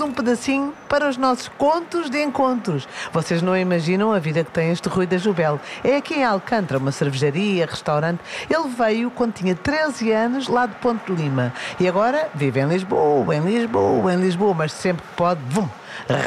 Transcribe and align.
Um 0.00 0.12
pedacinho 0.12 0.72
para 0.88 1.08
os 1.08 1.16
nossos 1.16 1.48
contos 1.48 2.08
de 2.08 2.22
encontros. 2.22 2.86
Vocês 3.12 3.42
não 3.42 3.56
imaginam 3.56 4.12
a 4.12 4.18
vida 4.20 4.44
que 4.44 4.50
tem 4.50 4.70
este 4.70 4.88
Rui 4.88 5.06
da 5.06 5.18
Jubel. 5.18 5.60
É 5.82 5.96
aqui 5.96 6.14
em 6.14 6.24
Alcântara, 6.24 6.78
uma 6.78 6.92
cervejaria, 6.92 7.66
restaurante. 7.66 8.20
Ele 8.48 8.68
veio 8.68 9.10
quando 9.10 9.32
tinha 9.32 9.56
13 9.56 10.12
anos, 10.12 10.46
lá 10.46 10.66
de 10.66 10.74
Ponte 10.76 11.12
de 11.12 11.20
Lima. 11.20 11.52
E 11.80 11.88
agora 11.88 12.28
vive 12.32 12.60
em 12.60 12.68
Lisboa, 12.68 13.34
em 13.34 13.40
Lisboa, 13.40 14.14
em 14.14 14.16
Lisboa, 14.20 14.54
mas 14.54 14.72
sempre 14.72 15.02
que 15.02 15.14
pode, 15.16 15.40
vum, 15.48 15.68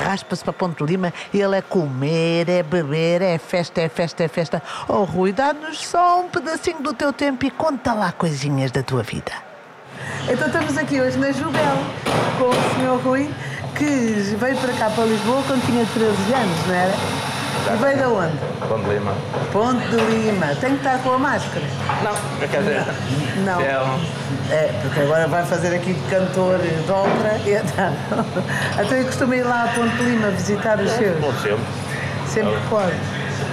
raspa-se 0.06 0.44
para 0.44 0.54
Ponte 0.54 0.84
Lima. 0.84 1.14
Ele 1.34 1.58
é 1.58 1.62
comer, 1.62 2.50
é 2.50 2.64
beber, 2.64 3.22
é 3.22 3.38
festa, 3.38 3.80
é 3.80 3.88
festa, 3.88 4.24
é 4.24 4.28
festa. 4.28 4.62
Oh, 4.88 5.04
Rui, 5.04 5.32
dá-nos 5.32 5.88
só 5.88 6.22
um 6.22 6.30
pedacinho 6.30 6.82
do 6.82 6.94
teu 6.94 7.14
tempo 7.14 7.46
e 7.46 7.52
conta 7.52 7.94
lá 7.94 8.12
coisinhas 8.12 8.70
da 8.72 8.84
tua 8.84 9.02
vida. 9.02 9.32
Então 10.30 10.48
estamos 10.48 10.78
aqui 10.78 11.00
hoje 11.02 11.18
na 11.18 11.32
Jubel 11.32 11.78
com 12.38 12.46
o 12.46 12.54
Sr. 12.54 13.04
Rui, 13.04 13.30
que 13.86 14.36
veio 14.40 14.56
para 14.58 14.74
cá 14.74 14.90
para 14.92 15.06
Lisboa 15.06 15.42
quando 15.48 15.66
tinha 15.66 15.86
13 15.86 16.08
anos, 16.34 16.68
não 16.68 16.76
era? 16.76 16.94
E 17.74 17.78
veio 17.78 17.98
de 17.98 18.04
onde? 18.04 18.38
Ponte 18.68 18.84
de 18.86 18.94
Lima. 18.94 19.14
Ponte 19.52 19.88
de 19.88 19.96
Lima. 19.96 20.48
Tem 20.60 20.72
que 20.72 20.78
estar 20.78 21.00
com 21.00 21.14
a 21.14 21.18
máscara. 21.18 21.66
Não, 22.04 22.48
quer 22.48 22.60
dizer, 22.60 22.86
Não. 23.46 23.60
é 23.62 23.82
um- 23.82 24.22
É, 24.52 24.80
porque 24.82 25.00
agora 25.00 25.28
vai 25.28 25.46
fazer 25.46 25.74
aqui 25.76 25.94
de 25.94 26.10
cantor 26.10 26.58
de 26.60 26.92
ópera 26.92 27.40
e 27.46 27.54
então. 27.54 27.94
Então 28.86 28.98
eu 28.98 29.06
costumo 29.06 29.34
ir 29.34 29.44
lá 29.44 29.64
a 29.64 29.68
Ponte 29.70 29.96
de 29.96 30.04
Lima 30.04 30.28
visitar 30.30 30.80
os 30.80 30.92
seus. 30.92 31.18
bom 31.20 31.34
sempre. 31.42 31.60
Sempre 32.28 32.52
que 32.56 32.68
pode. 32.70 32.94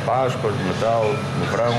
Páscoa, 0.04 0.52
de 0.52 0.62
Natal, 0.64 1.04
no 1.38 1.46
verão 1.46 1.74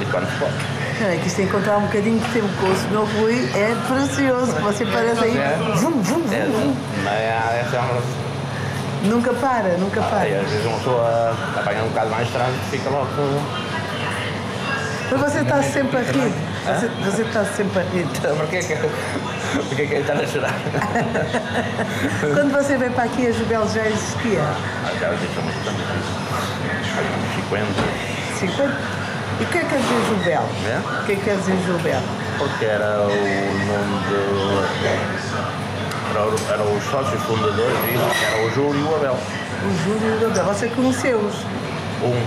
e 0.00 0.04
quando 0.06 0.38
pode. 0.38 0.81
É 1.00 1.16
que 1.20 1.26
isto 1.26 1.42
encontrar 1.42 1.78
um 1.78 1.82
bocadinho 1.86 2.18
de 2.18 2.32
tempo 2.32 2.48
com 2.60 2.66
o 2.66 2.76
Sr. 2.76 3.20
Rui 3.20 3.50
é 3.54 3.74
precioso, 3.88 4.52
você 4.60 4.84
parece 4.86 5.24
aí. 5.24 5.34
Vum, 5.76 5.90
vum, 6.02 6.22
vum. 6.22 6.76
é, 7.08 7.64
é 7.72 7.78
uma. 7.78 8.02
Nunca 9.04 9.32
para, 9.34 9.76
nunca 9.78 10.00
E 10.00 10.04
para. 10.04 10.40
às 10.40 10.50
vezes 10.50 10.64
uma 10.64 10.78
pessoa 10.78 11.36
apanha 11.56 11.82
um 11.82 11.88
bocado 11.88 12.10
mais 12.10 12.28
trânsito 12.30 12.64
fica 12.70 12.90
logo. 12.90 13.08
Mas 15.10 15.20
você 15.32 15.40
está 15.40 15.62
sempre 15.62 15.98
a 15.98 16.02
rir. 16.02 16.32
Você, 16.64 16.88
você 17.04 17.22
está 17.22 17.44
sempre 17.44 17.80
a 17.80 17.82
rir. 17.82 18.06
Porquê 18.38 18.60
que, 18.60 18.76
porquê 19.68 19.86
que 19.86 19.94
ele 19.94 20.00
está 20.00 20.14
a 20.14 20.26
chorar? 20.26 20.54
Quando 22.34 22.52
você 22.52 22.78
veio 22.78 22.92
para 22.92 23.04
aqui, 23.04 23.26
a 23.26 23.32
Jubel 23.32 23.68
já 23.68 23.86
existia. 23.86 24.40
Ah, 24.40 24.92
já 25.00 25.08
deixa 25.08 25.40
muito 25.40 25.64
tempo. 25.64 25.76
Uns 27.18 27.34
50. 27.34 27.66
50. 28.38 29.01
E 29.42 29.44
o 29.44 29.48
que 29.48 29.58
é 29.58 29.60
que 29.62 29.68
quer 29.70 29.76
dizer 29.78 30.06
Jubel? 30.08 30.42
É? 30.66 30.78
O 30.78 31.04
que 31.04 31.12
é 31.12 31.16
que 31.16 31.22
quer 31.22 31.36
dizer 31.36 31.56
Jubel? 31.66 32.00
Porque 32.38 32.64
era 32.64 33.00
o 33.00 33.08
nome 33.66 33.98
de. 34.06 34.22
Era, 36.10 36.24
o- 36.26 36.52
eram 36.52 36.76
os 36.76 36.84
sócios 36.84 37.20
fundadores 37.24 37.76
e 37.90 38.24
era 38.24 38.46
o 38.46 38.50
Júlio 38.54 38.80
e 38.80 38.84
o 38.84 38.94
Abel. 38.94 39.16
O 39.64 39.84
Júlio 39.84 40.20
e 40.20 40.24
o 40.24 40.26
Abel. 40.30 40.44
Você 40.44 40.68
conheceu-os. 40.68 41.34
Um. 42.04 42.22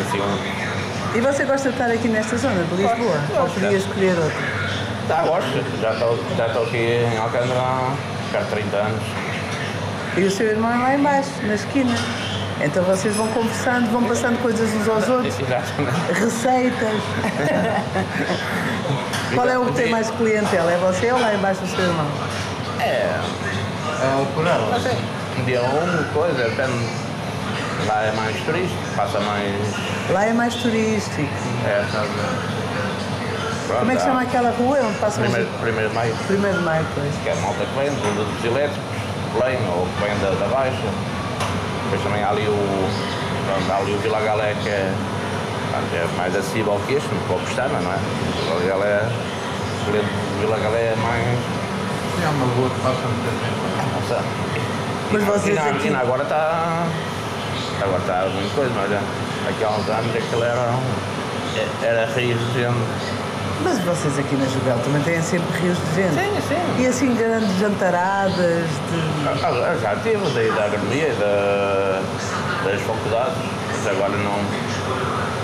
Assim, 0.00 0.20
um. 0.20 1.16
E 1.16 1.20
você 1.20 1.44
gosta 1.44 1.68
de 1.70 1.74
estar 1.74 1.90
aqui 1.90 2.06
nesta 2.08 2.36
zona 2.36 2.62
de 2.62 2.74
Lisboa? 2.76 3.16
Ou 3.40 3.48
podia 3.48 3.72
escolher 3.72 4.16
outra? 4.16 4.62
Tá, 5.08 5.22
gosto. 5.22 5.64
Já 5.80 5.92
estou 5.94 6.18
já 6.36 6.46
estou 6.46 6.62
aqui 6.62 6.76
em 7.12 7.18
Alcântara 7.18 7.58
há 7.60 7.94
perto 8.30 8.44
de 8.44 8.50
30 8.52 8.76
anos. 8.76 9.02
E 10.16 10.20
o 10.24 10.30
seu 10.30 10.46
irmão 10.46 10.70
é 10.72 10.76
lá 10.78 10.94
embaixo, 10.94 11.30
na 11.42 11.54
esquina. 11.54 11.94
Então 12.62 12.82
vocês 12.84 13.14
vão 13.16 13.26
conversando, 13.28 13.90
vão 13.90 14.04
passando 14.04 14.40
coisas 14.40 14.72
uns 14.72 14.88
aos 14.88 15.08
outros. 15.08 15.34
Receitas. 16.18 16.92
Qual 19.34 19.48
é 19.48 19.58
o 19.58 19.66
que 19.66 19.72
tem 19.72 19.90
mais 19.90 20.08
clientela? 20.10 20.70
É 20.70 20.76
você 20.78 21.10
ou 21.12 21.20
lá 21.20 21.34
embaixo 21.34 21.62
o 21.64 21.66
seu 21.66 21.80
irmão? 21.80 22.06
É. 22.80 23.18
É 24.02 24.26
por 24.34 24.46
ela. 24.46 24.68
Mas 24.70 24.86
é. 24.86 24.96
Um 25.38 25.44
dia 25.44 25.60
um, 25.62 26.04
coisa, 26.12 26.44
depende. 26.44 26.86
Lá 27.86 28.02
é 28.04 28.12
mais 28.12 28.36
turístico, 28.44 28.80
passa 28.94 29.18
mais. 29.20 29.54
Lá 30.10 30.24
é 30.26 30.32
mais 30.32 30.54
turístico. 30.54 31.28
É, 31.66 31.84
sabe? 31.90 32.08
Pronto, 33.66 33.78
Como 33.80 33.90
é 33.90 33.96
que 33.96 34.02
há- 34.02 34.04
chama 34.04 34.22
aquela 34.22 34.50
rua 34.50 34.78
onde 34.84 34.98
passam 34.98 35.22
Primeiro, 35.24 35.48
os... 35.50 35.56
primeiro 35.60 35.88
de 35.88 35.94
maio, 35.94 36.14
Primeiro 36.26 36.58
de 36.58 36.64
Maio, 36.64 36.86
pois. 36.94 37.12
que 37.22 37.28
é 37.28 37.32
a 37.32 37.36
malta 37.36 37.64
que 37.64 37.74
vem, 37.78 37.90
dos, 37.90 38.44
elétricos, 38.44 38.84
Belém, 39.34 39.58
ou 39.68 39.86
que 39.86 40.00
vem 40.04 40.14
da, 40.18 40.30
da 40.38 40.46
Baixa. 40.54 40.76
Depois 41.92 42.02
também 42.02 42.24
há 42.24 42.30
ali 42.30 42.48
o. 42.48 42.88
Pronto, 43.46 43.70
há 43.70 43.76
ali 43.76 43.92
o 43.92 43.98
Vila 43.98 44.20
Galé, 44.20 44.56
que 44.62 44.68
é, 44.70 44.90
pronto, 45.70 45.86
é 45.94 46.06
mais 46.16 46.34
acessível 46.34 46.80
que 46.86 46.94
este, 46.94 47.08
no 47.14 47.20
Copo 47.28 47.44
Estana, 47.48 47.78
não 47.80 47.92
é? 47.92 47.96
O 47.96 48.58
Vila 48.60 48.78
Galé, 48.78 49.00
do 49.86 50.40
Vila 50.40 50.58
Galé 50.58 50.92
é 50.92 50.96
mais. 50.96 51.38
É 52.24 52.28
uma 52.28 52.46
rua 52.54 52.70
que 52.70 52.80
passa 52.80 53.08
muita 53.08 53.30
gente. 53.30 53.92
Não 53.92 54.08
sei. 54.08 54.24
Mas 55.12 55.22
E 55.22 55.26
na- 55.26 55.32
vocês 55.32 55.58
aqui- 55.58 55.90
na 55.90 56.00
agora 56.00 56.22
está. 56.22 56.86
Agora 57.82 57.98
está 57.98 58.28
muita 58.32 58.54
coisa, 58.54 58.72
mas 58.74 58.90
olha, 58.90 59.00
aqui 59.48 59.64
há 59.64 59.68
uns 59.70 59.88
anos 59.88 60.16
aquilo 60.16 60.44
era. 60.44 60.70
um- 60.70 61.12
Era 61.84 62.06
rios 62.14 62.40
de 62.54 62.62
gente. 62.62 63.12
Mas 63.64 63.78
vocês 63.84 64.18
aqui 64.18 64.34
na 64.36 64.44
Jubel 64.46 64.78
também 64.84 65.02
têm 65.02 65.22
sempre 65.22 65.46
rios 65.60 65.78
de 65.78 66.02
gente. 66.02 66.14
Sim, 66.14 66.40
sim. 66.48 66.82
E 66.82 66.86
assim 66.86 67.14
grandes 67.14 67.56
jantaradas 67.58 68.34
de... 68.34 69.26
Ah, 69.26 69.48
ah, 69.48 69.76
Já 69.80 69.96
tive, 69.96 70.18
daí 70.34 70.50
da 70.50 70.64
agronomia 70.64 71.08
e 71.08 71.12
da, 71.18 72.02
das 72.64 72.80
faculdades, 72.82 73.34
mas 73.68 73.86
agora 73.88 74.12
não. 74.16 74.40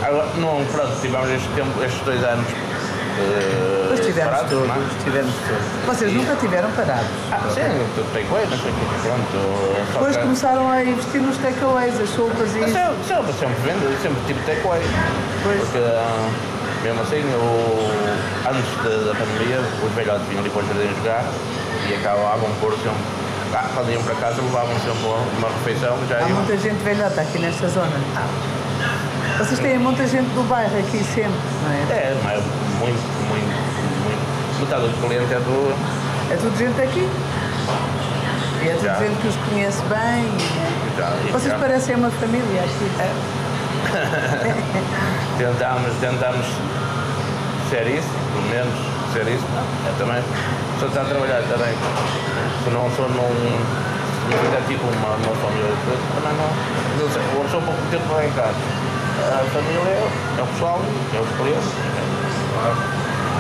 Agora, 0.07 0.29
não, 0.37 0.65
pronto, 0.73 0.93
tivemos 1.01 1.29
este 1.31 1.49
tempo, 1.55 1.83
estes 1.85 2.01
dois 2.03 2.23
anos. 2.25 2.47
eh, 2.49 3.85
Pois 3.89 4.01
tivemos 4.01 4.31
parados, 4.31 4.51
todos, 4.51 4.69
não 4.69 4.75
é? 4.75 4.79
tivemos 5.05 5.35
todos. 5.35 5.97
Vocês 5.97 6.13
nunca 6.15 6.35
tiveram 6.37 6.71
parados. 6.73 7.07
Ah, 7.33 7.41
sim, 7.55 7.61
tudo 7.95 8.13
tem 8.13 8.27
coisa, 8.27 8.47
não 8.51 8.59
sei 8.59 8.71
o 8.71 8.75
quê, 8.75 8.81
pronto. 9.03 9.87
Depois 9.93 10.17
que- 10.17 10.23
começaram 10.23 10.71
a 10.71 10.85
investir 10.85 11.21
nos 11.21 11.37
takeaways, 11.39 12.01
as 12.01 12.09
sopas 12.11 12.55
e 12.55 12.59
Mas 12.61 12.73
sempre, 12.73 12.95
sempre, 13.07 13.33
sempre 13.35 13.57
vendo, 13.65 14.03
sempre 14.03 14.19
tive 14.27 14.41
takeaway. 14.47 14.81
Pois. 15.45 15.61
Porque, 15.61 15.79
ah, 15.79 16.29
mesmo 16.83 17.03
assim, 17.03 17.23
o, 17.25 17.91
antes 18.49 18.77
da, 18.83 19.13
da 19.13 19.19
pandemia, 19.19 19.61
os 19.85 19.93
velhotes 19.95 20.27
vinham 20.29 20.41
ali 20.41 20.51
para 20.51 20.63
o 20.63 20.67
jardim 20.67 20.95
jogar 20.97 21.25
e 21.89 21.95
acabavam 21.95 22.51
por 22.61 22.73
sempre. 22.75 23.03
ah, 23.55 23.65
Quando 23.75 23.91
iam 23.91 24.03
para 24.03 24.15
casa, 24.17 24.41
levavam 24.43 24.75
sempre 24.81 25.03
uma 25.39 25.49
refeição, 25.49 25.97
já 26.09 26.17
Há 26.19 26.21
iam. 26.29 26.31
muita 26.39 26.57
gente 26.57 26.83
velhota 26.85 27.21
aqui 27.21 27.39
nesta 27.39 27.69
zona. 27.69 27.93
Vocês 29.39 29.59
têm 29.61 29.79
muita 29.79 30.07
gente 30.07 30.29
do 30.35 30.43
bairro 30.49 30.77
aqui 30.79 30.99
sempre, 31.15 31.31
não 31.63 31.73
é? 31.73 31.93
É, 31.97 32.17
mas 32.25 32.43
muito, 32.81 32.99
muito, 33.29 33.47
muito. 34.05 34.61
Metade 34.61 34.83
do 34.89 35.01
cliente 35.07 35.33
é 35.33 35.39
do. 35.39 36.33
É 36.33 36.37
tudo 36.37 36.59
gente 36.59 36.81
aqui. 36.83 37.09
E 38.63 38.69
é 38.69 38.73
tudo 38.75 38.85
Já. 38.85 38.95
gente 38.99 39.17
que 39.21 39.29
os 39.29 39.37
conhece 39.37 39.81
bem. 39.83 40.25
e- 40.25 40.99
Já, 40.99 41.11
Vocês 41.31 41.53
já. 41.53 41.59
parecem 41.59 41.95
uma 41.95 42.11
família 42.11 42.61
aqui. 42.63 42.91
Tentámos, 45.39 45.93
tentámos 46.01 46.47
ser 47.71 47.87
isso, 47.87 48.09
pelo 48.33 48.49
menos 48.51 48.75
ser 49.13 49.27
isso. 49.29 49.45
Eu 49.87 49.95
também 49.99 50.23
só 50.81 50.87
está 50.87 51.03
a 51.03 51.05
trabalhar 51.05 51.43
também. 51.49 51.75
Se 52.65 52.71
não 52.71 52.91
sou 52.97 53.09
num. 53.09 53.89
Não 54.29 54.67
tipo 54.69 54.85
uma, 54.85 55.17
uma 55.17 55.35
família 55.37 55.73
também 56.15 56.35
não. 56.37 57.03
Não 57.03 57.11
sei, 57.13 57.23
eu 57.23 57.49
sou 57.49 57.63
pouco 57.63 57.81
tempo 57.91 58.13
lá 58.13 58.25
em 58.25 58.31
casa. 58.33 58.57
A 59.19 59.45
família 59.53 59.81
é, 59.81 60.09
é 60.39 60.43
o 60.43 60.47
pessoal, 60.47 60.81
é 61.15 61.21
os 61.21 61.29
clientes. 61.37 61.73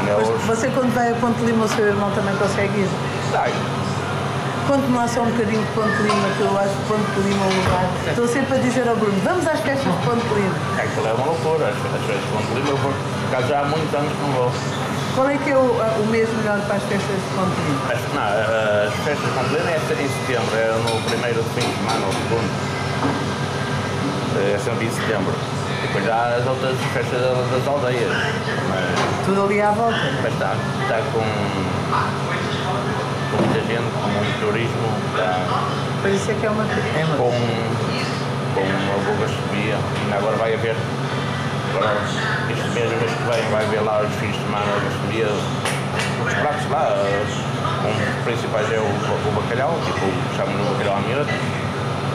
É 0.09 0.16
os. 0.16 0.44
você 0.47 0.68
quando 0.68 0.95
vai 0.95 1.12
a 1.12 1.15
Ponte 1.16 1.42
Lima, 1.45 1.65
o 1.65 1.68
seu 1.68 1.86
irmão 1.86 2.10
também 2.12 2.34
consegue 2.36 2.80
ir. 2.80 2.89
Ai, 3.34 3.53
Conte-me 4.68 4.97
lá 4.98 5.09
só 5.09 5.22
um 5.22 5.30
bocadinho 5.32 5.65
de 5.65 5.72
Ponte 5.72 5.97
Lima, 6.03 6.28
que 6.36 6.42
eu 6.44 6.53
acho 6.59 6.68
que 6.76 6.84
Ponte 6.92 7.20
Lima 7.24 7.41
é 7.42 7.48
um 7.48 7.56
lugar. 7.65 7.84
Estou 8.09 8.28
sempre 8.28 8.54
a 8.54 8.59
dizer 8.60 8.86
ao 8.88 8.97
Bruno, 8.97 9.18
vamos 9.24 9.47
às 9.48 9.60
festas 9.60 9.88
de 9.91 9.98
Ponte 10.04 10.28
Lima. 10.36 10.54
é 10.78 10.84
que 10.86 11.00
é 11.09 11.12
uma 11.15 11.24
loucura. 11.24 11.65
As 11.68 11.76
as 11.76 12.03
festas 12.04 12.20
de 12.20 12.28
Ponte 12.36 12.53
Lima, 12.54 12.68
eu 12.68 12.76
vou. 12.76 12.92
já 13.48 13.60
há 13.60 13.65
muitos 13.65 13.94
anos 13.94 14.12
que 14.12 14.20
não 14.20 14.32
vou. 14.36 14.53
Qual 15.15 15.28
é 15.30 15.36
que 15.38 15.50
é 15.50 15.56
o, 15.56 15.60
o 15.72 16.06
mês 16.12 16.28
melhor 16.36 16.60
para 16.68 16.76
as 16.76 16.82
festas 16.84 17.16
de 17.16 17.28
Ponte 17.32 17.56
Lima? 17.65 17.80
As, 17.88 18.00
não, 18.12 18.28
as 18.28 18.94
festas 19.09 19.24
de 19.24 19.32
Ponte 19.32 19.50
Lima 19.56 19.70
é 19.72 19.76
em 20.04 20.09
setembro, 20.20 20.53
é 20.53 20.68
no 20.84 21.00
primeiro 21.09 21.42
fim 21.56 21.64
de 21.64 21.74
semana 21.80 22.04
ou 22.06 22.12
segundo. 22.12 22.50
É 24.36 24.59
sempre 24.59 24.84
em 24.84 24.91
setembro. 24.92 25.34
Depois 25.80 26.04
há 26.10 26.36
as 26.36 26.47
outras 26.47 26.76
festas 26.92 27.18
da- 27.22 27.56
das 27.56 27.66
aldeias. 27.66 28.12
Mas, 28.68 29.24
Tudo 29.24 29.44
ali 29.44 29.62
à 29.62 29.71
volta. 29.71 29.97
mas 30.22 30.32
está, 30.34 30.53
está 30.82 30.98
com, 31.12 31.24
com 33.68 33.74
muita 33.74 33.82
gente, 33.82 33.92
com 33.92 34.09
muito 34.09 34.41
turismo, 34.41 34.88
está 35.12 35.44
Por 36.03 36.10
isso 36.10 36.30
é 36.30 36.34
que 36.34 36.47
é 36.47 36.50
uma. 36.50 36.62
É 36.65 37.04
uma 37.04 37.16
com, 37.16 37.30
com 38.54 38.60
uma 38.60 38.98
boa 39.04 39.16
gastronomia. 39.20 39.76
Ainda 40.04 40.16
agora 40.16 40.36
vai 40.36 40.54
haver, 40.54 40.76
agora, 41.74 41.97
este 42.50 42.68
mês, 42.74 42.91
mês 42.91 43.10
que 43.12 43.22
vem, 43.30 43.42
vai 43.50 43.65
haver 43.65 43.80
lá 43.82 44.03
os 44.03 44.15
fins 44.16 44.32
de 44.32 44.42
semana 44.42 44.65
a 44.65 44.80
gastronomia, 44.84 45.28
os 46.26 46.34
pratos 46.34 46.70
lá. 46.70 46.94
Um 47.78 47.92
dos 47.92 48.24
principais 48.24 48.72
é 48.72 48.78
o, 48.78 48.82
o 48.82 49.32
bacalhau, 49.41 49.78
tipo, 49.84 50.06
chamam 50.36 50.56
de 50.56 50.72
bacalhau 50.72 50.97
à 50.97 51.00
miúda. 51.00 51.26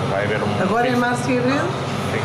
Vai 0.09 0.23
haver 0.25 0.39
um. 0.43 0.61
Agora 0.63 0.87
em 0.87 0.91
fim- 0.93 0.97
março 0.99 1.29
e 1.31 1.37
abril, 1.39 1.61
Sim. 2.11 2.21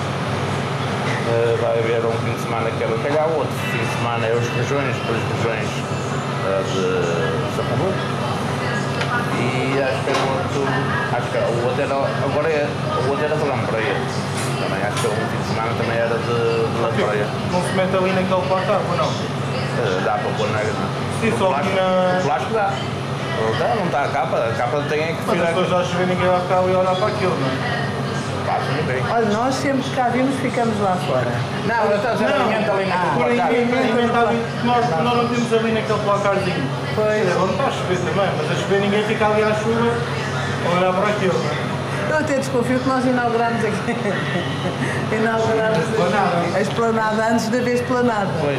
Eh, 1.28 1.56
vai 1.60 1.78
haver 1.78 2.04
um 2.06 2.12
fim 2.24 2.32
de 2.32 2.40
semana 2.42 2.70
que 2.70 2.82
é 2.82 2.86
bacalhau, 2.86 3.30
outro 3.36 3.52
fim 3.72 3.78
de 3.78 3.92
semana 3.96 4.26
é 4.26 4.32
os 4.34 4.46
rojões, 4.48 4.96
depois 4.96 5.20
rojões 5.36 5.68
eh, 6.46 6.62
de 6.64 7.56
Sacambu. 7.56 7.92
E 9.38 9.80
acho 9.82 9.98
que 10.04 10.10
um 10.10 10.24
outro. 10.34 10.62
Acho 11.16 11.26
que 11.30 11.38
o 11.38 11.64
outro 11.66 11.82
era. 11.82 11.94
Agora 11.94 12.48
é. 12.48 12.66
O 13.06 13.10
outro 13.10 13.24
era 13.24 13.36
de 13.36 13.44
lampreia. 13.44 13.96
Também 14.58 14.82
acho 14.82 14.96
que 15.00 15.06
um 15.06 15.14
fim 15.30 15.38
de 15.38 15.48
semana 15.48 15.72
também 15.78 15.96
era 15.98 16.16
de, 16.18 16.72
de 16.74 16.78
lampreia. 16.82 17.26
Não 17.52 17.62
se 17.62 17.72
mete 17.74 17.96
ali 17.96 18.12
naquele 18.12 18.34
ou 18.34 18.96
não? 18.96 19.10
Eh, 19.78 20.00
Dá 20.04 20.12
para 20.18 20.30
pôr 20.36 20.48
na. 20.50 20.58
Sim, 21.20 21.32
só 21.38 21.46
plástico. 21.48 21.74
que 21.74 21.80
na- 21.80 22.12
No 22.18 22.22
plástico 22.22 22.52
dá. 22.54 22.70
Não 23.38 23.58
dá, 23.58 23.74
não 23.76 23.86
está 23.86 24.02
a 24.04 24.08
capa. 24.08 24.36
A 24.36 24.52
capa 24.56 24.82
tem 24.88 25.00
é 25.02 25.06
que 25.12 25.18
Mas 25.26 25.36
tirar. 25.36 25.46
depois 25.48 25.68
já 25.70 25.84
chover 25.84 26.06
ninguém 26.08 26.26
vai 26.28 26.40
ficar 26.40 26.58
ali 26.58 26.74
a 26.74 26.78
olhar 26.78 26.96
para 26.96 27.06
aquilo, 27.06 27.36
não 27.38 27.46
é? 27.46 27.97
Olha, 29.10 29.26
nós 29.30 29.54
sempre 29.54 29.82
que 29.82 29.96
cá 29.96 30.08
vimos 30.08 30.34
ficamos 30.40 30.78
lá 30.80 30.96
fora. 31.06 31.32
Não, 31.66 31.90
eu 31.90 31.96
estou 31.96 32.10
a 32.10 32.14
dizer 32.14 32.28
ninguém 32.38 32.60
está 32.60 32.72
ali 32.74 32.84
Ah. 32.84 32.96
naquele 32.96 33.10
Por 33.14 33.34
placar. 33.34 33.52
ninguém, 33.52 33.82
ninguém 33.86 34.06
está 34.06 34.20
ali. 34.20 34.44
Nós, 34.64 34.90
nós 34.90 35.16
não 35.16 35.28
temos 35.28 35.52
ali 35.52 35.72
naquele 35.72 35.98
placarzinho. 36.04 36.70
Pois. 36.94 37.28
É, 37.28 37.36
onde 37.40 37.52
está 37.52 37.64
a 37.64 37.70
chover 37.70 37.98
também, 37.98 38.30
mas 38.36 38.50
a 38.50 38.54
chover 38.62 38.80
ninguém 38.80 39.04
fica 39.04 39.26
ali 39.26 39.42
à 39.42 39.54
chuva 39.54 39.90
a 40.66 40.76
olhar 40.78 40.92
para 40.92 41.08
aquilo, 41.08 41.34
não 41.38 41.50
é? 41.50 41.68
Eu 42.10 42.16
até 42.18 42.34
desconfio 42.38 42.78
que 42.80 42.88
nós 42.88 43.04
inauguramos 43.04 43.64
aqui. 43.64 43.96
inauguramos 45.14 45.78
a 46.56 46.60
esplanada 46.60 47.26
antes 47.32 47.48
de 47.50 47.58
haver 47.58 47.74
esplanada. 47.74 48.28
Pois. 48.40 48.58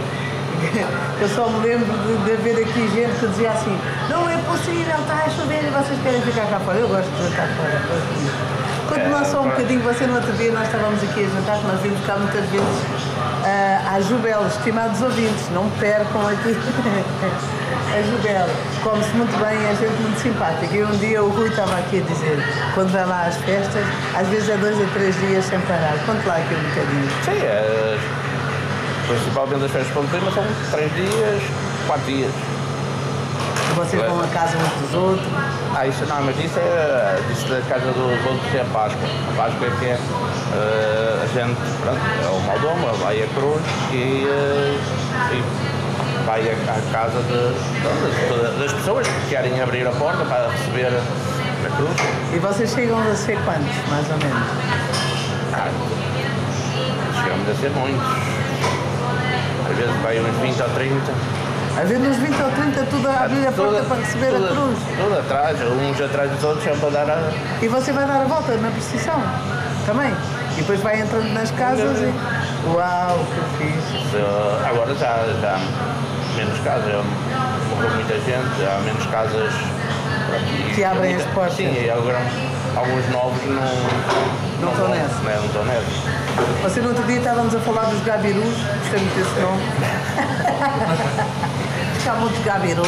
Eu 1.22 1.30
só 1.30 1.48
me 1.50 1.66
lembro 1.68 1.86
de, 1.98 2.18
de 2.26 2.32
haver 2.34 2.64
aqui 2.64 2.88
gente 2.94 3.20
que 3.20 3.28
dizia 3.28 3.52
assim: 3.52 3.78
não 4.10 4.30
é 4.30 4.38
possível, 4.38 4.96
está 5.00 5.24
a 5.26 5.30
chover 5.30 5.64
e 5.64 5.70
vocês 5.70 6.00
querem 6.04 6.22
ficar 6.22 6.46
cá 6.48 6.60
fora. 6.60 6.78
Eu 6.78 6.88
gosto 6.88 7.10
de 7.10 7.24
jantar 7.24 7.48
fora. 7.56 8.59
Lá 8.98 9.26
só 9.26 9.42
um 9.42 9.50
bocadinho, 9.50 9.82
você 9.82 10.06
no 10.06 10.16
outro 10.16 10.32
dia 10.34 10.52
nós 10.52 10.66
estávamos 10.66 11.04
aqui 11.04 11.26
a 11.26 11.28
jantar, 11.28 11.58
que 11.60 11.68
nós 11.68 11.82
vimos 11.82 12.06
cá 12.06 12.16
muitas 12.18 12.46
vezes 12.50 13.10
ah, 13.44 13.96
à 13.96 14.02
Jubel, 14.02 14.48
estimados 14.48 15.02
ouvintes, 15.02 15.50
não 15.52 15.70
percam 15.72 16.28
aqui 16.28 16.56
a 17.94 18.02
Jubel. 18.02 18.48
Come-se 18.84 19.10
muito 19.12 19.38
bem, 19.40 19.58
é 19.58 19.76
gente 19.76 20.02
muito 20.02 20.20
simpática. 20.20 20.76
E 20.76 20.84
um 20.84 20.98
dia 20.98 21.24
o 21.24 21.30
Rui 21.30 21.50
estava 21.50 21.78
aqui 21.78 22.00
a 22.00 22.12
dizer, 22.12 22.40
quando 22.74 22.92
vai 22.92 23.06
lá 23.06 23.26
às 23.28 23.38
festas, 23.38 23.84
às 24.16 24.28
vezes 24.28 24.50
é 24.50 24.58
dois 24.58 24.82
a 24.82 24.86
três 24.94 25.16
dias 25.20 25.46
sem 25.46 25.60
parar. 25.62 25.94
Conte 26.06 26.26
lá 26.28 26.36
aqui 26.36 26.56
um 26.56 26.70
bocadinho. 26.70 27.10
Sim, 27.26 27.46
é, 27.46 27.98
principalmente 29.08 29.66
as 29.66 29.72
festas 29.72 30.04
de 30.04 30.10
clima 30.10 30.32
são 30.32 30.44
três 30.72 30.94
dias, 30.94 31.44
quatro 31.88 32.06
dias. 32.06 32.59
Vocês 33.80 34.04
vão 34.04 34.20
a 34.22 34.28
casa 34.28 34.58
uns 34.58 34.82
dos 34.82 34.94
outros. 34.94 35.28
Ah, 35.74 35.88
isso 35.88 36.06
não, 36.06 36.22
mas 36.24 36.38
isso 36.38 36.60
é 36.60 37.18
isso 37.32 37.48
da 37.48 37.62
casa 37.62 37.86
dos 37.94 38.26
outros 38.26 38.54
é 38.54 38.60
a 38.60 38.66
Páscoa. 38.66 39.08
A 39.32 39.38
Páscoa 39.38 39.68
é 39.68 39.80
que 39.80 39.86
é 39.86 40.00
eh, 40.54 41.24
a 41.24 41.28
gente, 41.28 41.58
pronto, 41.80 42.00
é 42.22 42.28
o 42.28 42.40
Maldoma, 42.42 42.92
vai 43.02 43.24
a 43.24 43.28
Cruz 43.28 43.62
e, 43.94 44.28
eh, 44.28 44.78
e 45.32 46.26
vai 46.26 46.42
à, 46.42 46.54
à 46.54 46.92
casa 46.92 47.22
de, 47.22 48.60
das 48.60 48.74
pessoas 48.74 49.08
que 49.08 49.30
querem 49.30 49.62
abrir 49.62 49.88
a 49.88 49.92
porta 49.92 50.26
para 50.26 50.50
receber 50.50 50.88
a 50.88 51.76
Cruz. 51.78 51.96
E 52.34 52.40
vocês 52.40 52.74
chegam 52.74 53.00
a 53.00 53.16
ser 53.16 53.38
quantos, 53.46 53.90
mais 53.90 54.06
ou 54.12 54.18
menos? 54.18 54.48
Ah, 55.54 55.72
chegamos 57.24 57.50
a 57.50 57.54
ser 57.56 57.70
muitos. 57.70 58.08
Às 59.72 59.78
vezes 59.78 59.96
vai 60.04 60.20
uns 60.20 60.36
20 60.42 60.62
ou 60.64 60.70
30. 60.70 61.39
Havendo 61.82 62.10
uns 62.10 62.18
20 62.18 62.42
ou 62.42 62.52
30, 62.52 62.84
tudo 62.90 63.08
a 63.10 63.24
abrir 63.26 63.48
a 63.48 63.52
porta 63.52 63.84
para 63.84 63.98
receber 63.98 64.32
tudo- 64.34 64.46
a 64.46 64.48
cruz. 64.50 64.80
Tudo 64.98 65.20
atrás, 65.20 65.58
uns 65.62 66.02
atrás 66.02 66.32
dos 66.32 66.44
outros, 66.44 66.64
sempre 66.64 66.86
a 66.88 66.90
dar 66.90 67.10
a. 67.10 67.32
E 67.62 67.68
você 67.68 67.92
vai 67.94 68.06
dar 68.06 68.22
a 68.22 68.26
volta 68.26 68.54
na 68.58 68.70
procissão 68.72 69.22
também. 69.86 70.14
E 70.58 70.62
depois 70.62 70.82
vai 70.82 71.00
entrando 71.00 71.32
nas 71.34 71.52
casas 71.52 72.00
e. 72.00 72.14
Uau, 72.68 73.20
que 73.58 73.64
fixe. 73.64 74.18
Agora 74.70 74.94
já, 74.96 75.26
já 75.42 75.56
há 75.56 76.36
menos 76.36 76.60
casas, 76.60 76.94
morreu 77.70 77.90
muita 77.96 78.14
gente, 78.16 78.66
há 78.68 78.80
menos 78.84 79.06
casas 79.06 79.54
Que 80.76 80.84
abrem 80.84 81.16
as 81.16 81.24
portas. 81.28 81.56
Sim, 81.56 81.74
e 81.86 81.90
agora 81.90 82.20
alguns 82.76 83.08
novos 83.10 83.42
não, 83.46 84.66
Não 84.66 84.72
estão 84.72 84.88
nessa. 84.90 85.16
né, 85.24 85.36
Não 85.38 85.46
estão 85.46 85.64
nessa. 85.66 86.19
Você 86.64 86.82
no 86.82 86.90
outro 86.90 87.04
dia 87.04 87.18
estávamos 87.18 87.56
a 87.56 87.60
falar 87.60 87.86
dos 87.86 88.02
gabirus, 88.04 88.44
gostei 88.44 89.00
muito 89.00 89.16
desse 89.16 89.40
nome. 89.40 89.62
Há 92.08 92.14
muitos 92.16 92.44
gabirus. 92.44 92.88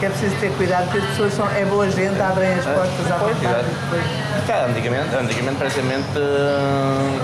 Que 0.00 0.06
é 0.06 0.08
preciso 0.10 0.36
ter 0.36 0.50
cuidado, 0.52 0.84
porque 0.84 0.98
as 0.98 1.04
pessoas 1.10 1.34
são, 1.34 1.48
é 1.50 1.64
boa 1.64 1.90
gente, 1.90 2.20
abrem 2.20 2.52
as 2.54 2.64
portas 2.64 3.12
à 3.12 3.16
vontade. 3.16 3.66
antigamente, 4.70 5.14
antigamente 5.14 5.56
praticamente 5.56 6.08
eh, 6.16 7.18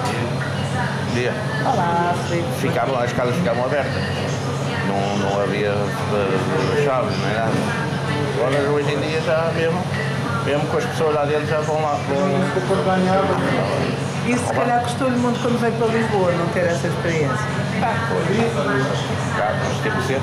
dia, 1.15 1.33
Olá, 1.65 2.15
Felipe. 2.29 2.49
ficavam, 2.61 2.99
as 2.99 3.13
casas 3.13 3.35
ficavam 3.37 3.65
abertas. 3.65 4.03
Não, 4.87 5.17
não 5.19 5.43
havia 5.43 5.69
eh, 5.71 6.85
chaves, 6.85 7.17
nem 7.19 7.35
nada. 7.35 7.53
Agora 8.37 8.71
hoje 8.71 8.93
em 8.93 9.01
dia 9.01 9.21
já 9.21 9.51
mesmo, 9.55 9.83
mesmo 10.45 10.67
com 10.67 10.77
as 10.77 10.85
pessoas 10.85 11.15
lá 11.15 11.25
dentro 11.25 11.47
já 11.47 11.61
vão 11.61 11.81
lá. 11.83 11.99
Vão, 12.09 12.19
Isso 14.27 14.47
se 14.47 14.53
calhar 14.53 14.81
custou-lhe 14.83 15.17
muito 15.17 15.41
quando 15.41 15.61
veio 15.61 15.73
para 15.75 15.87
Lisboa, 15.89 16.33
não 16.33 16.47
ter 16.49 16.65
essa 16.65 16.87
experiência. 16.87 17.47
cá, 19.37 19.55
mas 19.63 19.79
teve 19.83 19.97
que 19.97 20.07
ser. 20.07 20.21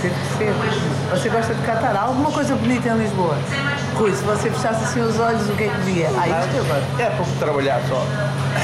Teve 0.00 0.14
que 0.14 0.38
ser. 0.38 0.54
Você 1.10 1.28
gosta 1.28 1.54
de 1.54 1.62
catar? 1.62 1.96
Há 1.96 2.02
alguma 2.02 2.30
coisa 2.30 2.54
bonita 2.56 2.88
em 2.88 2.96
Lisboa? 2.98 3.36
Rui, 3.94 4.12
se 4.12 4.22
você 4.24 4.50
fechasse 4.50 4.84
assim 4.84 5.00
os 5.00 5.18
olhos, 5.20 5.48
o 5.48 5.52
que 5.52 5.64
é 5.64 5.68
que 5.68 5.80
via? 5.80 6.08
Ah, 6.18 6.28
isto 6.28 6.56
eu 6.56 6.64
gosto. 6.64 7.00
É 7.00 7.10
pouco 7.10 7.32
trabalhar 7.38 7.80
só. 7.88 8.06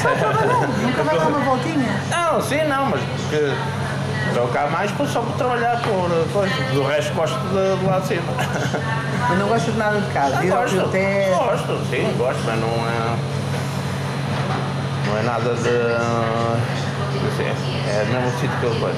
Só 0.01 0.09
trabalhar, 0.15 0.67
nunca 0.81 1.03
vai 1.03 1.19
dar 1.19 1.27
uma 1.27 1.39
voltinha. 1.39 2.01
Não, 2.09 2.41
sim, 2.41 2.63
não, 2.65 2.85
mas 2.87 3.01
porque 3.01 3.53
cá 4.53 4.67
mais 4.67 4.91
só 5.11 5.21
por 5.21 5.35
trabalhar 5.37 5.81
por 5.81 6.09
coisa. 6.33 6.55
Do 6.73 6.83
resto 6.83 7.13
gosto 7.13 7.37
de, 7.37 7.79
de 7.79 7.85
lá 7.85 7.99
de 7.99 8.07
cima. 8.07 8.33
Mas 9.29 9.39
não 9.39 9.47
gosta 9.47 9.71
de 9.71 9.77
nada 9.77 9.99
de 9.99 10.11
casa. 10.11 10.43
Ir 10.43 10.51
ao 10.51 10.61
gosto, 10.61 10.79
hotel. 10.79 11.37
gosto, 11.37 11.79
sim, 11.89 12.15
gosto, 12.17 12.41
mas 12.45 12.59
não 12.59 12.67
é. 12.67 13.40
Não 15.11 15.17
é 15.17 15.23
nada 15.23 15.53
de. 15.55 15.69
Não 17.21 17.31
sei, 17.35 17.47
é 17.47 18.03
o 18.03 18.13
mesmo 18.13 18.31
sítio 18.39 18.57
que 18.61 18.65
eu 18.65 18.73
gosto. 18.75 18.95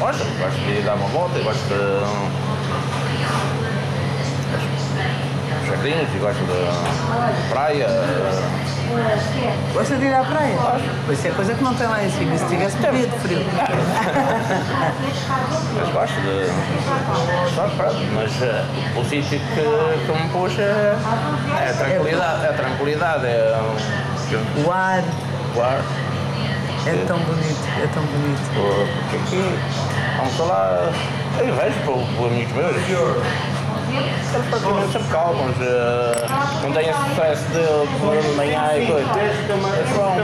Gosto, 0.00 0.24
gosto 0.40 0.58
de 0.58 0.82
dar 0.82 0.94
uma 0.94 1.06
volta, 1.10 1.38
gosto 1.38 1.62
de. 1.68 1.76
Jardins, 5.68 6.08
e 6.12 6.18
gosto 6.18 6.40
de 6.40 7.50
praia. 7.50 7.86
Gosta 9.72 9.96
de 9.96 10.06
ir 10.06 10.14
à 10.14 10.24
praia? 10.24 10.56
Pois 11.06 11.18
isso 11.18 11.28
é 11.28 11.30
coisa 11.30 11.54
que 11.54 11.62
não 11.62 11.74
tem 11.74 11.86
lá 11.86 12.04
em 12.04 12.10
cima. 12.10 12.36
Se 12.36 12.46
tivesse, 12.46 12.76
morria 12.78 13.06
de 13.06 13.18
frio. 13.20 13.38
Mas 15.76 15.88
gosto 15.92 16.20
de. 16.20 16.46
Só 17.54 17.68
pronto, 17.76 17.96
mas 18.12 18.42
eh, 18.42 18.64
o 18.96 19.04
sítio 19.04 19.38
que, 19.38 20.04
que 20.04 20.12
me 20.12 20.28
puxa 20.30 20.62
é, 20.62 20.96
é 21.60 21.70
a 21.70 21.74
tranquilidade. 21.74 22.44
É 22.44 22.48
a 22.48 22.52
tranquilidade, 22.52 23.26
é 23.26 23.56
O 24.66 24.70
ar 24.72 25.04
o 25.54 25.60
ar. 25.62 25.82
é 26.86 27.04
tão 27.06 27.18
bonito, 27.20 27.64
é 27.82 27.86
tão 27.94 28.02
bonito. 28.04 28.40
o- 28.58 28.86
Porque 29.10 29.16
aqui, 29.16 29.58
vamos 30.16 30.38
lá, 30.48 30.90
eu 31.38 31.54
vejo 31.54 31.78
por, 31.84 31.98
por 32.16 32.26
amigos 32.26 32.52
meus. 32.54 32.76
Eles 33.96 34.46
praticamente 34.50 34.92
sempre 34.92 35.08
calmos, 35.08 35.56
eh, 35.60 36.26
não 36.62 36.72
têm 36.72 36.88
esse 36.88 37.08
stress 37.10 37.42
de 37.46 38.26
de 38.28 38.36
manhã 38.36 38.62
e 38.76 38.86
coisa. 38.86 39.08
Eles 39.18 39.90
vão, 39.96 40.16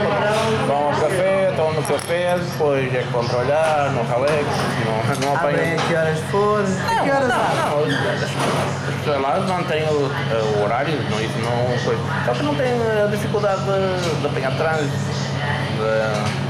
vão 0.67 0.85
ao 0.87 0.91
café, 0.91 1.49
estão 1.49 1.73
no 1.73 1.83
café, 1.83 2.37
depois 2.37 2.93
é 2.93 2.97
que 3.01 3.09
vão 3.11 3.25
trabalhar, 3.25 3.91
no 3.91 4.03
Ralex, 4.07 4.45
não, 4.85 5.27
não 5.27 5.35
Abrem 5.37 5.55
apanham. 5.55 5.87
que 5.87 5.95
horas 5.95 6.19
for. 6.31 6.63
Que 7.03 7.11
horas 7.11 7.27
não, 7.29 7.79
não, 7.79 8.99
pessoas 8.99 9.21
lá 9.21 9.39
não 9.39 9.63
têm 9.63 9.83
o, 9.83 10.11
o 10.59 10.63
horário, 10.63 10.93
não, 11.09 11.19
isso 11.21 11.37
não 11.39 11.77
coisa. 11.83 12.01
Só 12.25 12.33
que 12.33 12.43
não 12.43 12.55
têm 12.55 12.73
a 13.03 13.07
dificuldade 13.07 13.61
de, 13.63 14.19
de 14.21 14.27
apanhar 14.27 14.51
trânsito. 14.57 14.91
de- 14.93 16.42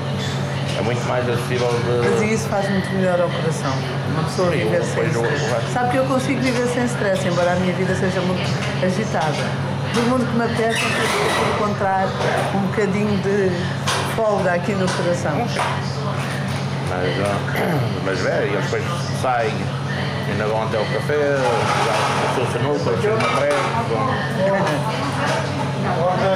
é 0.78 0.82
muito 0.82 1.04
mais 1.08 1.28
acessível 1.30 1.70
Mas 2.04 2.20
de. 2.20 2.34
isso 2.34 2.48
faz 2.50 2.70
muito 2.70 2.90
melhor 2.94 3.20
ao 3.22 3.30
coração. 3.30 3.74
Uma 4.12 4.24
pessoa 4.24 4.52
Sim, 4.52 4.58
viver 4.58 4.84
sem 4.84 5.06
stress. 5.06 5.74
Sabe 5.74 5.92
que 5.92 5.98
eu 5.98 6.06
consigo 6.06 6.42
viver 6.42 6.68
sem 6.68 6.86
stress, 6.86 7.28
embora 7.28 7.52
a 7.54 7.56
minha 7.56 7.74
vida 7.74 7.96
seja 7.96 8.22
muito 8.22 8.42
agitada. 8.84 9.44
Do 9.94 10.02
mundo 10.10 10.26
que 10.26 10.36
me 10.36 10.44
apetece, 10.44 10.80
eu 10.84 10.90
consigo 10.90 11.56
encontrar 11.56 12.08
um 12.56 12.60
bocadinho 12.68 13.18
de 13.22 13.52
folga 14.16 14.54
aqui 14.54 14.72
no 14.74 14.88
coração. 14.90 15.48
Mas, 16.90 17.10
ah, 17.22 17.38
mas 18.06 18.26
é, 18.26 18.46
e 18.46 18.54
eles 18.54 18.64
depois 18.66 18.84
saem, 19.22 19.54
ainda 20.30 20.46
vão 20.46 20.64
até 20.64 20.80
o 20.80 20.86
café, 20.86 21.38
jogam 21.86 22.32
o 22.32 22.36
seu 22.36 22.46
sinuca, 22.52 22.90
o 22.90 23.02
seu 23.02 23.18
pré, 23.38 23.50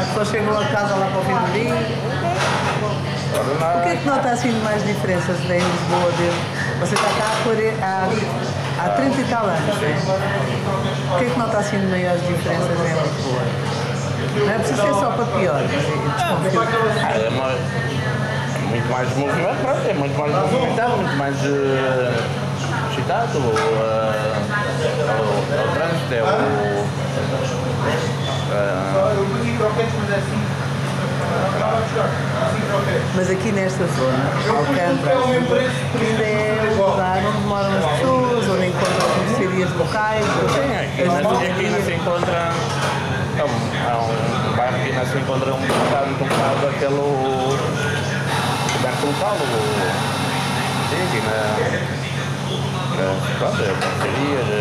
Depois 0.08 0.27
chegam 0.29 0.60
a 0.60 0.65
casa 0.65 0.96
lá 0.96 1.08
para 1.08 1.20
o 1.20 1.24
fim 1.24 1.34
do 1.34 1.53
dia. 1.53 3.16
O 3.39 3.84
que 3.84 3.89
é 3.89 3.96
que 3.98 4.06
nota 4.08 4.29
assim 4.29 4.51
de 4.51 4.60
mais 4.62 4.84
diferenças 4.86 5.38
em 5.41 5.60
Lisboa? 5.60 6.12
De... 6.17 6.79
Você 6.79 6.96
está 6.96 7.08
cá 7.08 7.36
há, 7.82 8.08
há, 8.82 8.86
há 8.86 8.89
30 8.89 9.22
e 9.22 9.24
tal 9.25 9.46
anos, 9.46 9.60
não 9.67 9.84
é? 9.84 11.15
O 11.15 11.17
que 11.20 11.25
é 11.25 11.29
que 11.29 11.39
nota 11.39 11.58
assim 11.58 11.79
de 11.79 11.86
maiores 11.88 12.22
diferenças 12.27 12.70
em 12.70 12.94
Lisboa? 12.94 13.41
Não 14.38 14.50
é 14.51 14.58
preciso 14.58 14.82
ser 14.82 14.94
só 14.94 15.12
para 15.12 15.25
pior. 15.25 15.62
Ah, 16.17 16.39
é, 17.15 17.29
uma- 17.29 17.51
é 17.51 18.70
muito 18.70 18.89
mais 18.91 19.15
movimento, 19.15 19.62
pronto, 19.62 19.88
é 19.88 19.94
muito 19.94 20.17
mais 20.17 20.34
movimentado, 20.51 20.98
muito 20.98 21.15
mais 21.17 21.36
eh, 21.46 22.13
cidade, 22.96 23.38
o, 23.38 23.39
uh, 23.39 23.44
o, 25.20 25.24
o 25.63 25.74
trânsito, 25.74 26.13
é 26.13 26.24
o. 26.24 26.27
Mas 33.15 33.29
aqui 33.29 33.51
nesta 33.51 33.86
zona, 33.86 34.32
Alcântara, 34.58 35.17
ainda 35.25 36.24
é 36.24 36.75
o 36.77 36.89
lugar 36.91 37.17
onde 37.25 37.48
moram 37.48 37.70
as 37.77 37.86
pessoas, 38.00 38.48
onde 38.50 38.67
encontram 38.67 39.08
as 39.10 39.29
mercearias 39.29 39.72
locais. 39.74 40.25
Sim, 40.25 40.75
aqui, 40.75 41.01
aqui 41.01 41.10
mercearias. 41.10 41.72
não 41.72 41.82
se 41.86 41.94
encontra. 41.94 42.51
É 43.38 43.44
um, 43.44 43.48
é 43.48 43.96
um 43.98 44.56
bairro 44.56 44.77
que 44.84 44.91
não 44.94 45.06
se 45.06 45.17
encontra 45.17 45.53
um 45.53 45.62
bocado, 45.62 46.62
daquele. 46.62 47.01
comércio 48.74 49.08
local. 49.08 49.36
o- 49.41 50.17
Sim, 50.89 51.01
aqui 51.03 51.20
na. 51.25 51.38
pronto, 53.39 53.58
mercearias, 53.58 54.48
é 54.51 54.53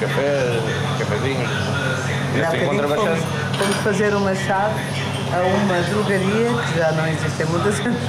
café, 0.00 0.32
cafezinhos. 0.98 1.50
Há 2.34 2.38
Não 2.38 2.50
se 2.50 2.56
encontra 2.56 2.88
bastante. 2.88 3.22
fomos 3.58 3.76
fazer 3.84 4.14
uma 4.14 4.34
chave 4.34 4.74
a 5.34 5.42
uma 5.42 5.80
drogaria 5.82 6.48
que 6.66 6.78
já 6.78 6.92
não 6.92 7.06
existe 7.08 7.42
em 7.42 7.46
muitas 7.46 7.80
anos. 7.80 8.00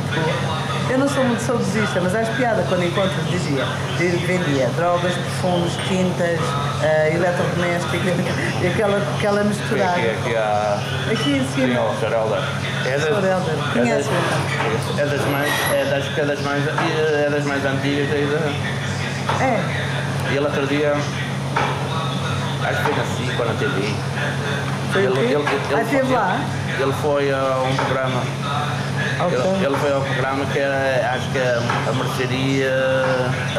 Eu 0.88 1.00
não 1.00 1.10
sou 1.10 1.24
muito 1.24 1.42
saudosista, 1.42 2.00
mas 2.00 2.14
acho 2.14 2.32
piada 2.34 2.64
quando 2.70 2.84
encontro 2.84 3.16
dizia, 3.32 3.66
diz- 3.98 4.22
vendia 4.22 4.68
drogas, 4.76 5.14
perfumes, 5.14 5.74
tintas, 5.88 6.40
eh, 6.84 7.14
eletrodomésticos 7.16 8.00
e 8.62 8.68
aquela, 8.68 8.98
aquela 9.18 9.42
Sim, 9.42 9.48
misturada. 9.50 9.92
aqui, 9.96 10.10
aqui 10.10 10.36
há. 10.36 10.80
Aqui 11.12 11.30
em 11.38 11.46
Sim, 11.48 11.68
cima. 11.68 11.82
o 11.82 12.00
Sorelda. 12.00 12.44
É 12.86 12.90
é 12.90 13.00
das, 13.00 13.74
conhece 13.74 14.10
é 15.00 15.06
das 15.06 15.26
mais. 15.32 15.50
É 15.74 15.86
das, 15.86 16.18
é 16.20 16.26
das 16.26 16.42
mais, 16.42 16.64
é 16.68 17.30
das 17.32 17.46
mais 17.46 17.66
antigas 17.66 18.12
ainda. 18.14 18.38
É, 19.42 19.60
E 20.32 20.38
ele 20.38 20.46
outro 20.46 20.68
dia. 20.68 20.94
Acho 22.64 22.78
que 22.78 22.84
foi 22.84 22.96
na 22.96 23.04
SIC 23.06 23.40
ou 23.40 23.46
na 23.48 23.54
TV. 23.56 23.96
Foi 24.96 25.08
o 25.08 25.12
quê? 25.12 25.38
Ah, 25.76 25.82
esteve 25.82 26.14
lá? 26.14 26.40
Ele 26.80 26.94
foi 27.02 27.30
a 27.30 27.64
um 27.70 27.76
programa. 27.76 28.22
Ok. 29.20 29.38
Ele, 29.38 29.66
ele 29.66 29.76
foi 29.76 29.92
ao 29.92 30.02
programa 30.02 30.46
que 30.46 30.60
era, 30.60 31.14
acho 31.14 31.30
que 31.32 31.38
é 31.38 31.62
a 31.90 31.92
mercearia. 31.92 32.72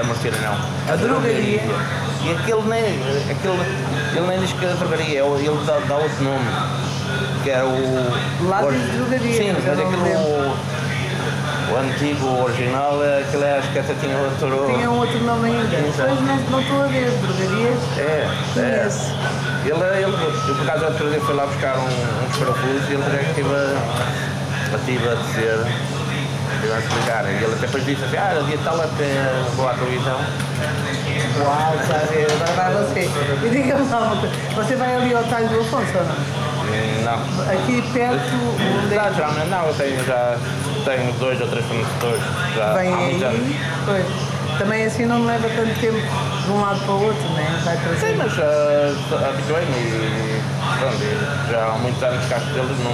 A 0.00 0.05
mercearia 0.05 0.40
não. 0.40 0.93
A 0.95 0.97
drogaria. 0.97 1.61
E 2.25 2.31
aquele 2.31 2.62
nem. 2.62 3.31
Aquele, 3.31 4.16
ele 4.16 4.26
nem 4.26 4.40
diz 4.40 4.52
que 4.52 4.64
é 4.64 4.71
a 4.71 4.75
drogaria, 4.76 5.21
ele 5.23 5.47
ele 5.47 5.66
dá, 5.66 5.78
dá 5.87 5.97
outro 5.97 6.25
nome. 6.25 6.47
Que 7.45 7.50
era 7.50 7.66
o. 7.66 8.49
Lá 8.49 8.62
diz 8.62 8.93
drogaria, 8.95 9.37
Sim, 9.37 9.52
mas 9.52 9.76
lembro. 9.76 10.00
O, 10.00 10.76
o 11.75 11.78
antigo, 11.78 12.26
o 12.26 12.45
original, 12.45 13.05
é 13.05 13.21
aquele 13.21 13.45
acho 13.45 13.73
que 13.73 13.78
até 13.78 13.93
tinha 14.00 14.16
outro. 14.16 14.75
tinha 14.75 14.90
um 14.90 14.99
outro 15.00 15.23
nome 15.23 15.50
ainda. 15.50 15.76
Pois 15.97 16.21
não, 16.23 16.37
não 16.50 16.61
estou 16.62 16.83
a 16.83 16.87
ver, 16.87 17.11
drogarias. 17.11 17.78
É, 17.99 18.26
é. 18.57 19.55
Ele, 19.66 19.82
ele, 19.99 20.04
eu 20.04 20.54
por 20.54 20.62
acaso 20.62 20.85
outro 20.85 21.11
dia 21.11 21.20
fui 21.20 21.35
lá 21.35 21.46
buscar 21.46 21.76
um, 21.78 21.85
uns 21.85 22.37
parafusos 22.37 22.88
e 22.88 22.94
ele 22.94 23.02
já 23.02 23.20
estive 23.23 23.49
a, 23.54 24.76
estive 24.76 25.08
a 25.08 25.14
dizer, 25.14 25.66
estive 26.54 26.73
a 26.73 26.78
explicar. 26.78 27.25
E 27.25 27.44
ele 27.44 27.56
depois 27.61 27.85
disse 27.85 28.04
assim, 28.04 28.16
ah, 28.16 28.42
dia 28.46 28.58
tal 28.64 28.80
até 28.80 29.32
vou 29.56 29.68
à 29.68 29.75
televisão. 29.75 30.20
Uau, 31.38 31.75
ver, 32.11 32.26
agora 32.32 32.52
vai 32.52 32.85
você. 32.85 33.11
E 33.44 33.50
diga-me 33.50 33.82
uma 33.82 34.16
coisa, 34.16 34.35
você 34.54 34.76
vai 34.76 34.94
ali 34.94 35.14
ao 35.14 35.25
talho 35.25 35.49
do 35.49 35.61
Afonso 35.61 35.99
ou 35.99 36.04
não? 36.04 36.46
Não. 37.04 37.52
Aqui 37.52 37.82
perto, 37.92 38.37
onde 38.85 38.94
Já, 38.94 39.06
é 39.06 39.14
geralmente 39.14 39.49
não, 39.49 39.66
eu 39.66 39.75
tenho 39.75 40.04
já 40.04 40.37
tenho 40.85 41.12
dois 41.14 41.40
ou 41.40 41.46
três 41.49 41.64
fornecedores 41.66 42.23
já 42.56 42.73
vem 42.75 42.92
há 42.92 42.96
muitos 42.96 43.23
anos. 43.23 43.40
aí, 43.40 43.61
pois. 43.85 44.06
Também 44.58 44.87
assim 44.87 45.04
não 45.04 45.18
me 45.20 45.26
leva 45.26 45.49
tanto 45.50 45.78
tempo 45.80 45.99
de 46.47 46.53
um 46.53 46.61
lado 46.61 46.79
para 46.81 46.95
o 46.95 47.03
outro, 47.03 47.29
né? 47.31 47.61
Vai 47.65 47.76
trazer. 47.76 48.07
Sim, 48.07 48.17
mas 48.17 48.33
uh, 48.38 49.29
habituei-me 49.29 49.76
e 49.76 50.43
pronto, 50.79 51.50
já 51.50 51.67
há 51.67 51.79
muitos 51.79 52.03
anos 52.03 52.25
que 52.25 52.35
acho 52.35 52.47
que 52.53 52.59
eles 52.59 52.79
não, 52.79 52.93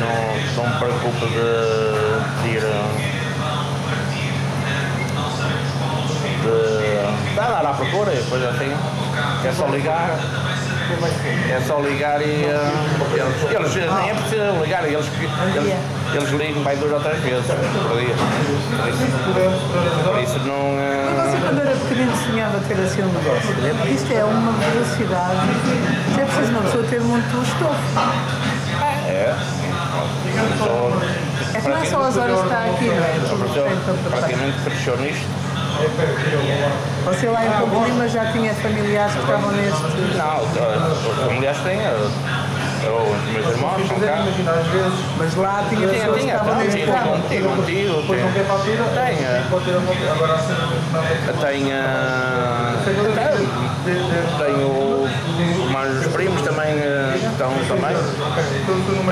não, 0.00 0.64
não 0.64 0.72
me 0.72 0.78
preocupo 0.78 1.26
de, 1.26 2.42
de 2.42 2.48
ir 2.48 2.62
de, 6.42 7.34
de 7.34 7.38
andar 7.38 7.66
à 7.66 7.74
procura 7.74 8.12
e 8.12 8.16
depois 8.16 8.42
assim 8.42 8.74
é 9.44 9.52
só 9.52 9.66
ligar. 9.66 10.18
É 11.50 11.60
só 11.66 11.80
ligar 11.80 12.20
e 12.22 12.46
uh, 12.46 12.72
eles, 13.12 13.74
eles 13.74 13.74
nem 13.92 14.10
é 14.10 14.14
preciso 14.14 14.62
ligar, 14.62 14.84
eles, 14.88 15.06
eles, 15.54 15.74
eles 16.14 16.30
ligam 16.30 16.62
vai 16.62 16.76
duas 16.76 16.92
ou 16.92 17.00
três 17.00 17.20
vezes 17.20 17.44
por 17.46 17.98
dia. 18.00 18.14
Por 19.24 19.40
isso, 19.42 20.04
por 20.04 20.22
isso 20.22 20.38
não. 20.46 20.54
uh, 20.54 21.14
Mas 21.16 21.30
você 21.30 21.38
quando 21.38 21.60
era 21.60 21.76
pequenino 21.76 22.16
sonhava 22.16 22.60
ter 22.66 22.74
assim 22.80 23.02
um 23.02 23.12
negócio, 23.12 23.54
porque 23.54 23.88
isto 23.90 24.12
é 24.12 24.24
uma 24.24 24.52
velocidade, 24.52 25.36
isto 26.08 26.20
é 26.20 26.24
preciso 26.24 26.52
uma 26.52 26.62
pessoa 26.62 26.84
ter 26.84 27.00
muito 27.00 27.42
estofo. 27.42 27.98
É. 29.08 29.34
É 31.54 31.60
que 31.60 31.68
não 31.68 31.76
é 31.76 31.84
só 31.84 32.02
as 32.02 32.16
horas 32.16 32.38
que 32.38 32.44
está 32.44 32.64
aqui, 32.64 32.84
não 32.84 32.94
é? 32.94 33.18
Praticamente 34.10 34.58
cresceu 34.64 34.96
nisto. 34.98 35.47
Você 37.04 37.28
lá 37.28 37.46
em 37.46 37.50
Campo 37.50 37.84
Lima 37.84 38.08
já 38.08 38.32
tinha 38.32 38.52
familiares 38.54 39.14
que 39.14 39.20
estavam 39.20 39.52
neste. 39.52 39.82
Não, 40.16 41.26
familiares 41.26 41.60
têm. 41.62 41.78
Eu- 42.84 42.90
eu- 42.92 43.12
Os 43.12 43.32
meus 43.32 43.46
irmãos 43.54 43.88
são 43.88 43.98
cá. 44.00 44.16
Imagina, 44.20 44.50
às 44.52 44.66
vezes, 44.66 44.92
Mas 45.18 45.34
lá 45.36 45.64
tinha 45.68 45.80
Tinha, 45.80 45.88
pessoas 45.88 46.14
que 46.14 46.20
tinha, 46.20 46.32
estavam 46.34 46.52
então, 46.52 46.64
neste 46.64 46.80
tinha 46.82 46.92
carro. 46.94 47.16
depois 47.18 48.20
não 48.22 48.32
quer 48.32 48.44
fatura, 48.44 48.84
Tenho. 48.94 49.50
pode 49.50 49.64
ter 49.64 49.76
a 49.76 49.80
fatura. 49.80 50.12
Agora 50.12 50.34
assim, 50.34 50.54
não 50.92 51.02
Tenho. 51.38 51.78
Tenho. 54.38 55.08
Mas 55.72 56.06
os 56.06 56.06
primos 56.12 56.42
também 56.42 56.70
eh, 56.78 57.14
estão 57.30 57.50
também. 57.68 57.96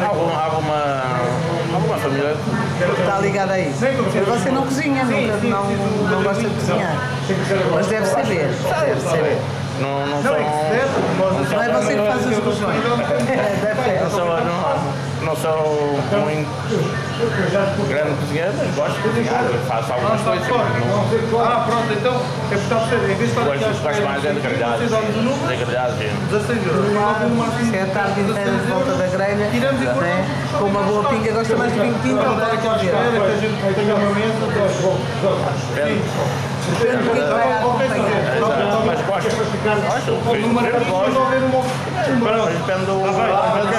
Há 0.02 0.06
alguma, 0.06 0.42
alguma, 0.42 1.02
alguma 1.74 1.98
família. 1.98 2.34
Está 2.98 3.18
ligado 3.20 3.50
a 3.52 3.58
isso. 3.60 3.78
Você 4.26 4.50
não 4.50 4.62
cozinha, 4.62 5.04
nunca, 5.04 5.36
não, 5.46 5.64
não 6.10 6.22
gosta 6.22 6.42
de 6.42 6.48
cozinhar. 6.54 6.96
Mas 7.74 7.86
deve 7.86 8.06
saber. 8.06 8.48
Deve 8.80 9.00
saber. 9.00 9.38
Não, 9.80 10.06
não 10.06 10.16
Não, 10.16 10.22
são. 10.22 10.34
é 10.34 10.38
Não 10.38 11.62
é 11.62 11.68
você 11.72 11.94
que 11.94 12.02
faz. 12.02 12.24
Deve 13.60 13.82
ser. 13.82 14.00
Não 14.02 14.10
sou, 14.10 14.26
não, 14.26 15.26
não 15.26 15.36
sou 15.36 15.98
muito 16.24 16.46
grande 17.88 18.14
cozinheiro, 18.20 18.52
mas 18.58 18.74
gosto 18.74 18.94
de 18.94 19.00
cozinhar. 19.02 19.44
Faço 19.68 19.92
algumas 19.92 20.20
coisas. 20.20 20.48
Não, 20.48 21.40
Ah, 21.40 21.64
pronto, 21.66 21.92
então 21.92 22.14
é 22.14 22.18
porque 22.48 22.54
está 22.56 22.76
a 22.76 22.78
perceber, 22.80 23.12
em 23.12 23.16
vez 23.16 23.18
de 23.18 23.24
estar 23.26 23.44
gosto, 23.44 24.02
mais 24.04 24.24
é 24.24 24.32
de 24.32 24.40
grelhados. 24.40 24.76
vocês 24.78 24.92
olham 24.92 25.10
o 25.10 25.22
número, 25.22 25.48
De 25.48 25.64
grelhados, 25.64 25.98
sim. 25.98 26.10
16 26.30 26.66
euros. 26.66 26.86
Se 27.70 27.76
é 27.76 27.82
a 27.82 27.86
tarde 27.86 28.20
inteira 28.20 28.50
de 28.50 28.66
volta 28.70 28.92
da 28.92 29.06
grelha, 29.06 29.48
Tiramos 29.50 29.82
e 29.82 29.84
né? 29.84 30.24
com 30.58 30.64
uma 30.64 30.82
boa 30.82 31.04
pinga, 31.08 31.32
gosta 31.32 31.56
mais 31.56 31.72
de 31.72 31.80
vinho 31.80 31.94
tinto 32.02 32.16
ou 32.16 32.34
de 32.36 32.42
Espera 32.42 32.56
que 32.56 32.66
alcaveira? 32.66 32.98
a 32.98 33.36
gente 33.40 33.74
tenha 33.74 33.94
uma 33.94 34.10
mesa. 34.14 34.46
Do 36.66 36.74
Mas 38.86 39.00
gosto. 39.06 40.10
Depende 42.52 42.86
do- 42.86 43.02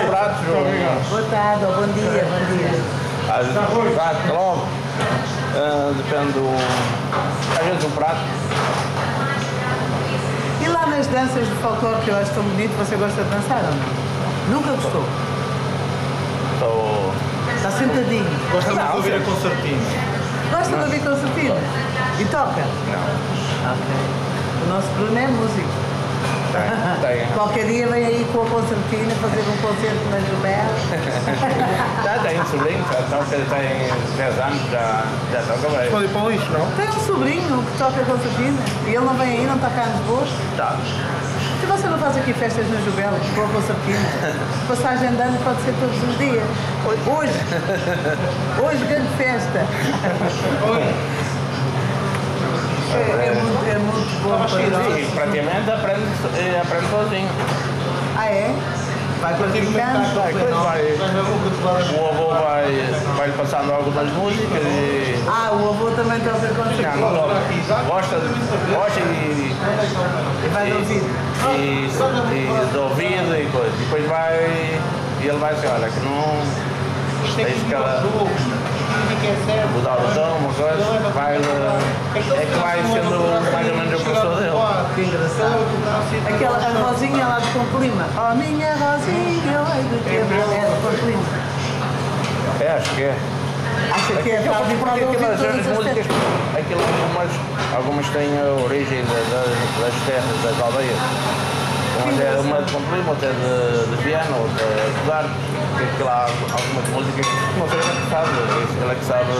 pratos. 0.08 0.38
Boa 1.10 1.22
tarde, 1.30 1.66
bom 1.66 1.88
dia, 1.94 2.26
bom 2.26 2.42
dia. 2.56 2.82
Às 3.30 3.46
vezes 3.46 3.58
prato, 3.94 4.22
depende 5.98 6.32
do. 6.34 6.46
Às 7.60 7.66
vezes 7.66 7.84
um 7.84 7.90
prato. 7.92 8.20
E 10.62 10.68
lá 10.70 10.86
nas 10.88 11.08
danças 11.08 11.46
de 11.48 11.56
folclore 11.62 12.02
que 12.04 12.10
eu 12.10 12.18
acho 12.18 12.32
tão 12.32 12.44
bonito, 12.44 12.72
você 12.78 12.96
gosta 12.96 13.22
de 13.24 13.30
dançar 13.30 13.58
ou 13.58 13.72
não? 13.72 14.58
Nunca 14.58 14.72
gostou? 14.72 15.04
Sou. 16.60 17.14
Está 17.56 17.72
sentadinho. 17.72 18.26
Gosta 18.52 18.72
de 18.74 18.96
ouvir 18.96 19.14
a 19.14 19.20
concertina. 19.20 19.82
Gosta 20.52 20.78
de 20.78 20.84
ouvir 20.84 21.00
concertina? 21.02 21.56
E 22.20 22.26
toca? 22.26 22.62
Não. 22.62 23.72
Ok. 23.72 24.28
O 24.64 24.70
nosso 24.70 24.88
Bruno 24.96 25.18
é 25.18 25.28
músico. 25.28 25.70
Tem. 26.52 27.18
Tem. 27.18 27.28
Qualquer 27.36 27.66
dia 27.68 27.88
vem 27.88 28.06
aí 28.06 28.28
com 28.34 28.42
a 28.42 28.46
concertina 28.46 29.14
fazer 29.22 29.42
um 29.42 29.58
concerto 29.58 30.10
na 30.10 30.20
Jubel. 30.20 30.68
Já 32.04 32.20
tem 32.20 32.44
sobrinho, 32.46 32.84
já 32.92 33.02
toca, 33.04 33.26
tem 33.26 34.18
10 34.18 34.40
anos, 34.40 34.72
já, 34.72 35.04
já 35.32 35.42
toca 35.42 35.78
bem. 35.78 35.92
Pode 35.92 36.06
ir 36.06 36.10
para 36.10 36.24
o 36.24 36.32
lixo, 36.32 36.52
não? 36.52 36.72
Tem 36.72 36.90
um 36.90 37.06
sobrinho 37.06 37.64
que 37.64 37.78
toca 37.78 38.04
concertina 38.06 38.58
e 38.86 38.90
ele 38.90 39.06
não 39.06 39.14
vem 39.14 39.40
aí, 39.40 39.46
não 39.46 39.56
está 39.56 39.70
cá 39.70 39.86
nos 39.86 40.06
boas. 40.06 40.30
Tá. 40.56 40.78
Se 41.60 41.66
você 41.66 41.88
não 41.88 41.98
faz 41.98 42.18
aqui 42.18 42.34
festas 42.34 42.66
na 42.70 42.80
Jubel 42.82 43.12
com 43.36 43.44
a 43.44 43.48
concertina, 43.48 44.36
passagem 44.68 45.16
de 45.16 45.22
ano 45.22 45.38
pode 45.44 45.62
ser 45.62 45.74
todos 45.80 46.10
os 46.10 46.18
dias. 46.18 46.44
Hoje. 46.86 47.34
Hoje, 48.64 48.86
grande 48.86 49.10
festa. 49.18 49.66
É, 52.94 53.28
é 53.28 53.34
muito, 53.34 53.70
é 53.70 53.78
muito 53.78 54.24
bom 54.24 54.38
para. 54.38 55.00
E 55.00 55.06
praticamente 55.12 55.72
aprende, 55.72 56.02
eh, 56.38 56.62
aprende 56.62 56.88
sozinho. 56.90 57.30
Ah, 58.18 58.28
é? 58.28 58.56
Vai 59.22 59.34
praticando. 59.36 59.74
Vai, 60.16 60.34
vai. 60.34 60.96
O 62.00 62.08
avô 62.08 62.28
vai, 62.34 62.66
vai 63.18 63.32
passando 63.32 63.72
algumas 63.74 64.12
músicas 64.14 64.64
e. 64.64 65.24
Ah, 65.28 65.52
o 65.52 65.70
avô 65.70 65.92
também 65.92 66.20
Não, 66.20 66.34
contigo. 66.34 66.98
não 66.98 67.14
toca. 67.14 67.36
Gosta, 67.88 68.16
gosta 68.74 69.00
e. 69.00 69.56
E 70.46 70.50
vai 70.50 70.72
ouvir. 70.72 71.04
E, 71.58 71.90
e 71.90 72.78
ouvido 72.78 73.36
e 73.36 73.50
coisa. 73.52 73.76
E 73.76 73.80
depois 73.80 74.08
vai. 74.08 74.80
E 75.22 75.28
ele 75.28 75.38
vai 75.40 75.54
dizer: 75.56 75.68
olha, 75.68 75.90
que 75.90 76.00
não. 76.00 76.68
É 77.38 77.44
Tens 77.44 77.64
que 77.64 77.74
é 77.74 77.78
é 77.78 79.66
mudar 79.74 79.98
o 79.98 80.14
tom, 80.14 80.38
uma 80.38 80.54
coisa. 80.54 81.10
Vai, 81.14 81.38
é 82.18 82.46
que 82.46 82.60
vai 82.60 82.78
sendo 82.84 83.52
mais 83.54 83.68
ou 83.70 83.76
menos 83.78 83.94
a 83.94 84.04
pessoa 84.10 84.36
dele. 84.36 84.52
Que 84.96 85.02
engraçado. 85.02 85.60
Aquela 86.28 86.58
a 86.58 86.90
Rosinha 86.90 87.28
lá 87.28 87.40
de 87.40 87.48
Ponte 87.52 87.78
Lima. 87.82 88.06
Oh, 88.18 88.36
minha 88.36 88.74
Rosinha, 88.74 89.60
do 89.90 90.04
tempo. 90.04 90.34
É 90.52 90.96
de 90.96 91.06
Lima. 91.06 91.24
É, 92.60 92.72
acho 92.78 92.90
que 92.96 93.02
é. 93.04 93.16
Acha 93.94 94.14
que 94.22 94.32
é 94.32 94.42
para 94.42 94.58
habituado 94.58 95.00
a 95.04 95.06
ouvir 95.06 95.18
Aquelas 95.26 95.66
músicas, 95.68 96.06
festas. 96.06 96.16
aquilo, 96.58 96.82
algumas, 96.82 97.30
algumas 97.76 98.10
têm 98.10 98.30
a 98.40 98.64
origem 98.66 99.04
da- 99.06 99.26
da- 99.32 99.86
das 99.86 99.94
terras, 100.06 100.38
das 100.44 100.60
aldeias. 100.66 100.98
Uma 102.04 102.24
é 102.24 102.40
uma 102.40 102.62
de 102.62 102.72
Pomplima, 102.72 103.10
outra 103.10 103.28
é 103.28 103.32
de, 103.34 103.96
de 103.96 104.04
Viana, 104.04 104.36
outra 104.38 104.64
é 104.66 104.90
de 104.94 105.06
Duarte. 105.06 105.30
Tem 105.78 105.88
que 105.98 106.04
lá 106.04 106.26
algumas 106.26 106.90
músicas 106.90 107.26
que 107.26 107.60
não 107.60 107.68
sei 107.70 107.80
ele 107.80 107.90
é 107.90 107.96
que 108.02 108.10
sabe. 108.10 108.30
Ele 108.82 108.92
é 108.92 108.96
que 108.96 109.06
sabe. 109.06 109.32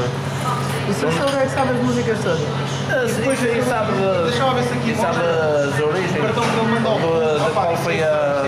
O 0.90 0.94
seu 0.94 1.12
Saudade 1.12 1.38
é 1.38 1.46
que 1.46 1.52
sabe 1.54 1.70
as 1.72 1.78
músicas 1.84 2.18
todas. 2.24 2.40
Depois 2.88 3.44
e 3.44 3.62
sabe, 3.64 3.92
Deixa 4.24 4.44
eu 4.44 4.54
ver 4.54 4.64
se 4.64 4.74
aqui 4.74 4.96
sabe 4.96 5.18
as 5.20 5.80
origens 5.80 6.22
cartão 6.22 6.44
que 6.44 6.60
ele 6.60 6.80
mandou. 6.80 7.00
de, 7.00 7.40
de 7.40 7.46
Opa, 7.52 7.62
qual 7.62 7.78
foi 7.78 8.04
a. 8.04 8.44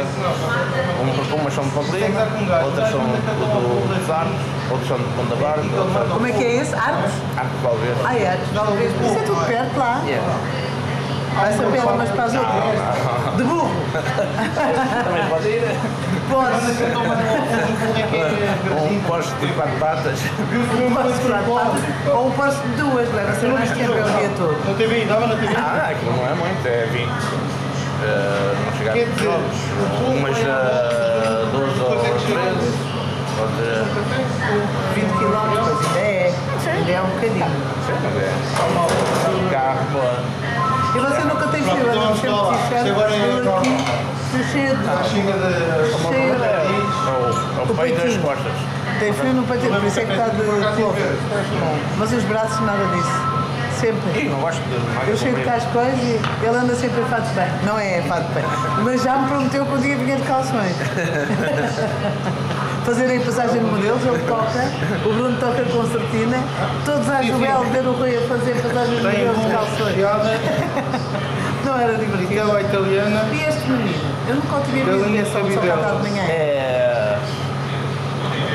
Um, 1.01 1.35
umas 1.35 1.53
são 1.53 1.63
de 1.63 1.69
Pomplima, 1.71 2.21
outras 2.65 2.89
são 2.89 2.99
do, 2.99 3.99
dos 3.99 4.09
Arcos, 4.09 4.35
outras 4.71 4.87
são 4.87 4.97
de 4.97 5.03
Ponta 5.03 5.35
Barca, 5.35 5.61
outras 5.61 6.07
são 6.07 6.15
Como 6.15 6.27
é 6.27 6.31
que 6.31 6.43
é 6.43 6.55
esse? 6.55 6.75
Arcos 6.75 7.11
de 7.11 7.63
Valverde. 7.63 7.99
Ah, 8.05 8.17
é 8.17 8.29
Artes, 8.29 8.47
talvez. 8.53 8.91
Isso 8.93 9.19
é 9.19 9.23
tudo 9.23 9.45
perto 9.45 9.77
lá. 9.77 10.01
Yeah. 10.05 10.58
Vai-se 11.39 11.63
a 11.63 11.67
pé 11.67 11.81
umas 11.81 12.09
para 12.09 12.23
as 12.25 12.35
outras. 12.35 13.37
De 13.37 13.43
burro. 13.43 13.71
Também 15.03 15.25
pode 15.29 15.47
ir. 15.47 15.63
Pode. 16.29 16.55
Um 18.83 18.99
poste 19.01 19.33
de 19.35 19.47
quatro 19.53 19.79
patas. 19.79 20.19
Um 20.19 20.93
posto 20.93 21.21
de 21.21 21.29
quatro 21.29 21.53
patas. 21.53 22.13
Ou 22.13 22.27
um 22.27 22.31
posto 22.31 22.61
de 22.61 22.75
duas, 22.75 23.13
leva 23.13 23.33
ser 23.33 23.47
mais 23.47 23.71
tempo 23.71 23.93
é 23.93 24.01
o 24.01 24.19
dia 24.19 24.29
todo. 24.37 24.67
Na 24.67 24.73
TV, 24.75 25.05
dava 25.05 25.27
na 25.27 25.35
TV. 25.35 25.55
Ah, 25.55 25.89
aquilo 25.91 26.11
não 26.17 26.25
é 26.25 26.33
muito, 26.35 26.67
é 26.67 26.85
20. 26.91 27.09
Eh, 28.01 28.55
não 28.65 28.77
chegar 28.77 28.91
a 28.91 28.95
dizer, 28.95 29.23
jogos. 29.23 29.57
Umas 30.07 30.37
uh, 30.37 31.45
12 31.51 31.79
ou 31.81 31.99
13. 31.99 32.19
Outra. 33.39 33.85
20 34.95 35.07
km, 35.19 35.97
é. 35.97 36.33
Ainda 36.67 36.91
é 36.91 37.01
um 37.01 37.07
bocadinho. 37.07 37.45
Sim, 37.85 37.93
mas 38.03 38.15
é. 38.23 38.98
Lá. 41.95 42.11
t-shirt, 42.13 42.33
Isto 42.77 42.89
agora 42.91 43.15
é 43.15 43.17
normal. 43.33 43.57
aqui, 43.59 43.73
cheio 44.51 44.73
de... 44.77 44.83
O 47.69 47.73
peito 47.75 47.95
das 47.95 48.03
peitinho. 48.03 48.21
costas. 48.21 48.53
Tem 48.99 49.13
frio 49.13 49.33
no 49.33 49.43
peito, 49.43 49.67
por 49.67 49.83
isso 49.85 49.99
é 49.99 50.05
que 50.05 50.11
está 50.11 50.27
de 50.27 50.41
clover. 50.75 51.15
Mas 51.97 52.11
os 52.11 52.23
braços, 52.23 52.59
nada 52.61 52.85
disso. 52.95 53.39
Sempre. 53.79 54.19
Ih, 54.19 54.27
não 54.29 54.39
gosto 54.41 54.59
de 54.61 54.75
Eu 55.09 55.15
chego 55.15 55.37
de 55.37 55.43
cascões 55.45 55.97
e 56.03 56.19
ele 56.43 56.57
anda 56.57 56.75
sempre 56.75 56.99
em 56.99 57.05
fato 57.05 57.23
de 57.29 57.33
bem. 57.33 57.47
Não 57.63 57.79
é 57.79 58.01
fato 58.01 58.27
de 58.27 58.33
bem. 58.33 58.43
Mas 58.83 59.01
já 59.01 59.15
me 59.17 59.27
prometeu 59.29 59.65
que 59.65 59.73
um 59.73 59.77
dia 59.79 59.95
vinha 59.95 60.17
de 60.17 60.23
calções. 60.23 60.75
Fazerem 62.85 63.21
passagem 63.21 63.59
de 63.59 63.65
modelos, 63.65 64.03
ele 64.03 64.19
toca, 64.27 64.65
o 65.05 65.13
Bruno 65.13 65.37
toca 65.39 65.63
concertina, 65.65 66.37
todos 66.85 67.07
à 67.09 67.21
Joel 67.21 67.63
ver 67.71 67.85
o 67.85 67.91
Rui 67.93 68.17
a 68.17 68.21
fazer 68.21 68.55
passagem 68.61 68.95
de 68.97 69.03
modelos 69.03 69.37
de 69.39 69.45
uma 69.45 69.49
calções. 69.49 69.95
era 71.81 71.97
divertido. 71.97 72.41
Aquela 72.41 72.61
italiana. 72.61 73.25
E 73.31 73.49
este 73.49 73.69
menino? 73.69 74.15
Eu 74.27 74.35
nunca 74.35 74.55
o 74.55 74.59
Ele 74.59 74.83
visto, 74.83 75.09
nem 75.09 75.19
é 75.19 75.25
só 75.25 75.31
sabia 75.31 75.55
só 75.55 75.61
dela. 75.61 75.77
cantado 75.77 76.03
de 76.03 76.09
manhã. 76.09 76.23
É. 76.23 77.19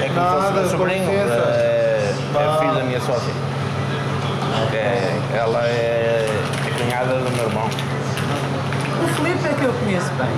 É 0.02 0.08
como 0.08 0.20
se 0.20 0.32
fosse 0.32 0.44
Nada, 0.44 0.60
meu 0.60 0.70
sobrinho. 0.70 1.10
É, 1.10 1.14
é 1.14 2.58
filho 2.60 2.74
da 2.74 2.84
minha 2.84 3.00
sócia. 3.00 3.32
É, 4.72 5.18
ela 5.34 5.62
é, 5.64 6.28
é 6.28 6.70
cunhada 6.78 7.14
do 7.14 7.30
meu 7.30 7.44
irmão. 7.44 7.66
O 7.66 9.06
Filipe 9.14 9.46
é 9.46 9.54
que 9.54 9.64
eu 9.64 9.72
conheço 9.72 10.10
bem. 10.14 10.30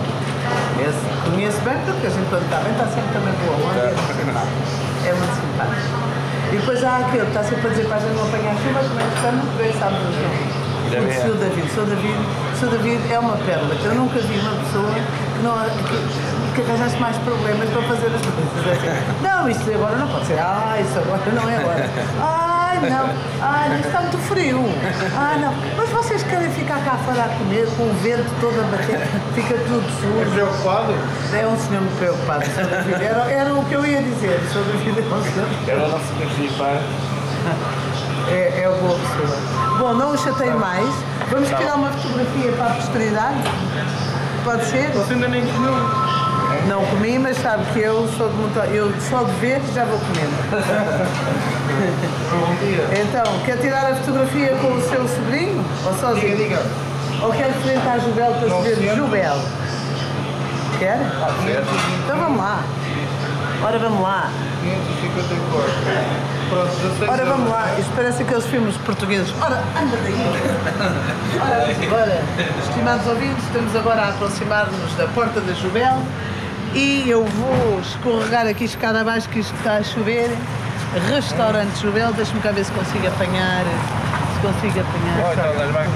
Esse 0.81 1.31
conheço 1.31 1.61
bem 1.63 1.75
porque 1.85 2.07
a 2.07 2.11
gente 2.11 2.29
quando 2.29 2.45
está 2.45 2.59
bem 2.59 2.73
está 2.73 2.87
sempre 2.87 3.13
também 3.13 3.35
boa 3.45 3.71
onda. 3.71 3.81
É 3.81 3.93
muito 3.93 4.07
simpático. 4.15 5.07
É 5.07 5.13
muito 5.13 5.35
simpático. 5.35 6.07
E 6.53 6.57
depois 6.57 6.85
há 6.85 6.97
aquele 6.99 7.23
que 7.23 7.29
está 7.29 7.43
sempre 7.43 7.67
a 7.67 7.71
dizer 7.71 7.87
para 7.87 7.97
a 7.97 8.01
gente 8.01 8.15
não 8.15 8.23
apanhar 8.23 8.55
chuva, 8.57 8.81
mas 8.81 8.87
também 8.87 9.09
está 9.09 9.31
muito 9.33 9.57
bem, 9.59 9.73
sabe 9.75 9.97
o 10.87 11.13
seu 11.21 11.35
David, 11.35 11.67
o 11.67 11.75
seu 11.75 11.85
David, 11.85 12.19
o 12.57 12.59
seu 12.59 12.71
David 12.71 13.01
é 13.13 13.19
uma 13.19 13.37
pérola. 13.37 13.75
Eu 13.85 13.95
nunca 13.95 14.19
vi 14.19 14.39
uma 14.39 14.53
pessoa 14.63 14.89
que, 14.95 15.43
não, 15.43 15.55
que, 15.89 16.55
que 16.63 16.71
arranjasse 16.71 16.97
mais 16.99 17.17
problemas 17.19 17.69
para 17.69 17.83
fazer 17.83 18.07
as 18.07 18.23
coisas. 18.23 18.67
É 18.67 18.73
assim, 18.73 19.23
Não, 19.23 19.49
isso 19.51 19.71
agora 19.75 19.97
não 19.97 20.09
pode 20.09 20.27
ser. 20.27 20.39
Ah, 20.39 20.77
isso 20.81 20.99
agora 20.99 21.21
não 21.33 21.49
é 21.51 21.57
agora. 21.59 21.91
Ai, 22.21 22.91
não. 22.91 23.11
Ai, 23.43 23.81
está 23.81 24.01
muito 24.01 24.19
frio. 24.19 24.65
Ah, 25.17 25.37
não. 25.39 25.53
Mas 25.77 25.91
vocês 25.91 26.23
querem 26.23 26.51
ficar 26.51 26.83
cá 26.85 26.97
fora 27.05 27.25
a 27.25 27.29
comer 27.29 27.67
com 27.77 27.83
o 27.85 27.95
vento 28.03 28.31
todo 28.41 28.59
a 28.59 28.65
bater, 28.65 29.01
fica 29.35 29.55
tudo 29.55 29.85
É 29.87 30.25
sujo. 30.25 30.31
preocupado? 30.33 30.95
É 31.35 31.47
um 31.47 31.57
senhor 31.59 31.83
muito 31.83 31.99
preocupado, 31.99 32.43
o 32.43 32.47
Sr. 32.47 32.65
David. 32.65 33.05
Era, 33.05 33.31
era 33.31 33.55
o 33.55 33.65
que 33.67 33.75
eu 33.75 33.85
ia 33.85 34.03
dizer. 34.03 34.41
O 34.41 34.53
Sr. 34.53 34.65
David 34.73 35.01
é 35.01 35.15
um 35.15 35.23
senhor. 35.23 35.49
Ela 35.69 35.89
não 35.89 35.99
se 36.01 36.13
participar. 36.15 36.81
É, 38.29 38.63
é 38.65 38.79
boa 38.81 38.99
pessoa. 38.99 39.39
Bom, 39.79 39.93
não 39.95 40.13
o 40.13 40.19
chatei 40.19 40.51
mais. 40.51 40.89
Vamos 41.31 41.49
tirar 41.49 41.75
uma 41.75 41.91
fotografia 41.91 42.53
para 42.53 42.67
a 42.67 42.71
posteridade? 42.75 43.39
Pode 44.45 44.65
ser? 44.67 44.91
Você 44.93 45.15
ainda 45.15 45.29
nem 45.29 45.45
comeu. 45.47 45.75
Não 46.69 46.85
comi, 46.87 47.19
mas 47.19 47.37
sabe 47.39 47.65
que 47.73 47.81
eu 47.81 48.09
sou 48.17 48.29
de 48.29 48.37
muito. 48.37 48.59
Eu 48.59 48.93
só 49.11 49.23
de 49.25 49.33
ver 49.33 49.61
já 49.75 49.85
vou 49.85 49.99
comendo. 49.99 50.33
Bom 52.31 52.55
dia. 52.65 53.03
Então, 53.03 53.25
quer 53.45 53.59
tirar 53.59 53.91
a 53.93 53.95
fotografia 53.97 54.57
com 54.61 54.75
o 54.75 54.81
seu 54.83 55.07
sobrinho? 55.09 55.65
Ou 55.85 55.93
Diga, 55.93 56.07
sozinho? 56.07 56.37
diga. 56.37 56.63
Ou 57.23 57.33
quer 57.33 57.53
frente 57.63 57.89
à 57.89 57.99
Jubel 57.99 58.33
para 58.33 58.49
se 58.49 58.63
ver 58.63 58.77
900? 58.93 58.97
Jubel? 58.97 59.37
Quer? 60.79 60.99
Então 62.05 62.19
vamos 62.19 62.39
lá. 62.39 62.63
Ora, 63.63 63.79
vamos 63.79 64.03
lá. 64.03 64.31
554. 64.63 66.27
Pronto, 66.49 66.71
16 66.77 67.11
Ora, 67.11 67.25
vamos 67.25 67.51
lá. 67.51 67.79
Isto 67.79 67.93
parece 67.97 68.23
aqueles 68.23 68.47
filmes 68.47 68.77
portugueses. 68.79 69.35
Ora, 69.41 69.63
anda 69.81 69.97
daí. 70.03 70.15
Ora, 71.41 71.67
agora, 71.87 72.23
estimados 72.69 73.07
ouvintes, 73.07 73.45
estamos 73.45 73.75
agora 73.75 74.03
a 74.03 74.09
aproximar-nos 74.11 74.93
da 74.97 75.07
Porta 75.09 75.41
da 75.41 75.53
Jubel 75.55 76.03
e 76.75 77.09
eu 77.09 77.25
vou 77.25 77.81
escorregar 77.81 78.47
aqui 78.47 78.65
escada 78.65 79.01
abaixo 79.01 79.29
que 79.29 79.41
isto 79.41 79.55
está 79.57 79.77
a 79.77 79.83
chover. 79.83 80.31
Restaurante 81.09 81.81
Jubel, 81.81 82.13
deixa-me 82.13 82.41
cá 82.41 82.53
ver 82.53 82.65
se 82.65 82.73
consigo 82.73 83.07
apanhar. 83.09 83.65
Se 84.35 84.41
consigo 84.41 84.81
apanhar. 84.81 85.25
Olha, 85.25 85.41
elas 85.41 85.73
bem. 85.73 85.87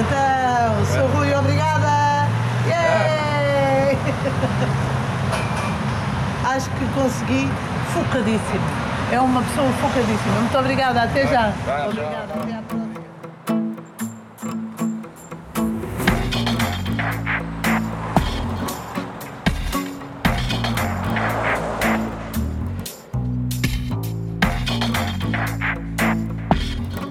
Então, 0.00 0.86
sou 0.94 1.06
Rui, 1.16 1.34
obrigada! 1.34 2.28
Yay! 2.66 3.98
Acho 6.58 6.70
que 6.70 6.84
consegui 6.92 7.48
focadíssimo. 7.94 8.64
É 9.12 9.20
uma 9.20 9.40
pessoa 9.42 9.72
focadíssima. 9.74 10.40
Muito 10.40 10.58
obrigada, 10.58 11.04
até 11.04 11.24
já. 11.24 11.52
Obrigada, 11.86 12.34
até 12.34 12.52
à 12.52 12.62
próxima. 12.62 12.88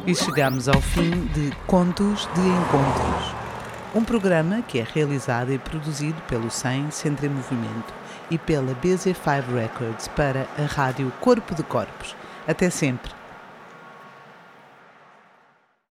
E 0.06 0.14
chegamos 0.14 0.68
ao 0.68 0.82
fim 0.82 1.26
de 1.34 1.54
Contos 1.68 2.28
de 2.36 2.42
Encontros, 2.42 3.34
um 3.96 4.04
programa 4.04 4.62
que 4.62 4.80
é 4.80 4.86
realizado 4.94 5.54
e 5.54 5.58
produzido 5.58 6.22
pelo 6.28 6.52
100 6.52 6.92
Centro 6.92 7.26
em 7.26 7.30
Movimento 7.30 8.07
e 8.30 8.38
pela 8.38 8.76
BZ5 8.76 9.54
Records 9.54 10.08
para 10.10 10.48
a 10.58 10.64
rádio 10.64 11.12
Corpo 11.20 11.56
de 11.56 11.64
Corpos. 11.64 12.16
Até 12.48 12.70
sempre. 12.70 13.17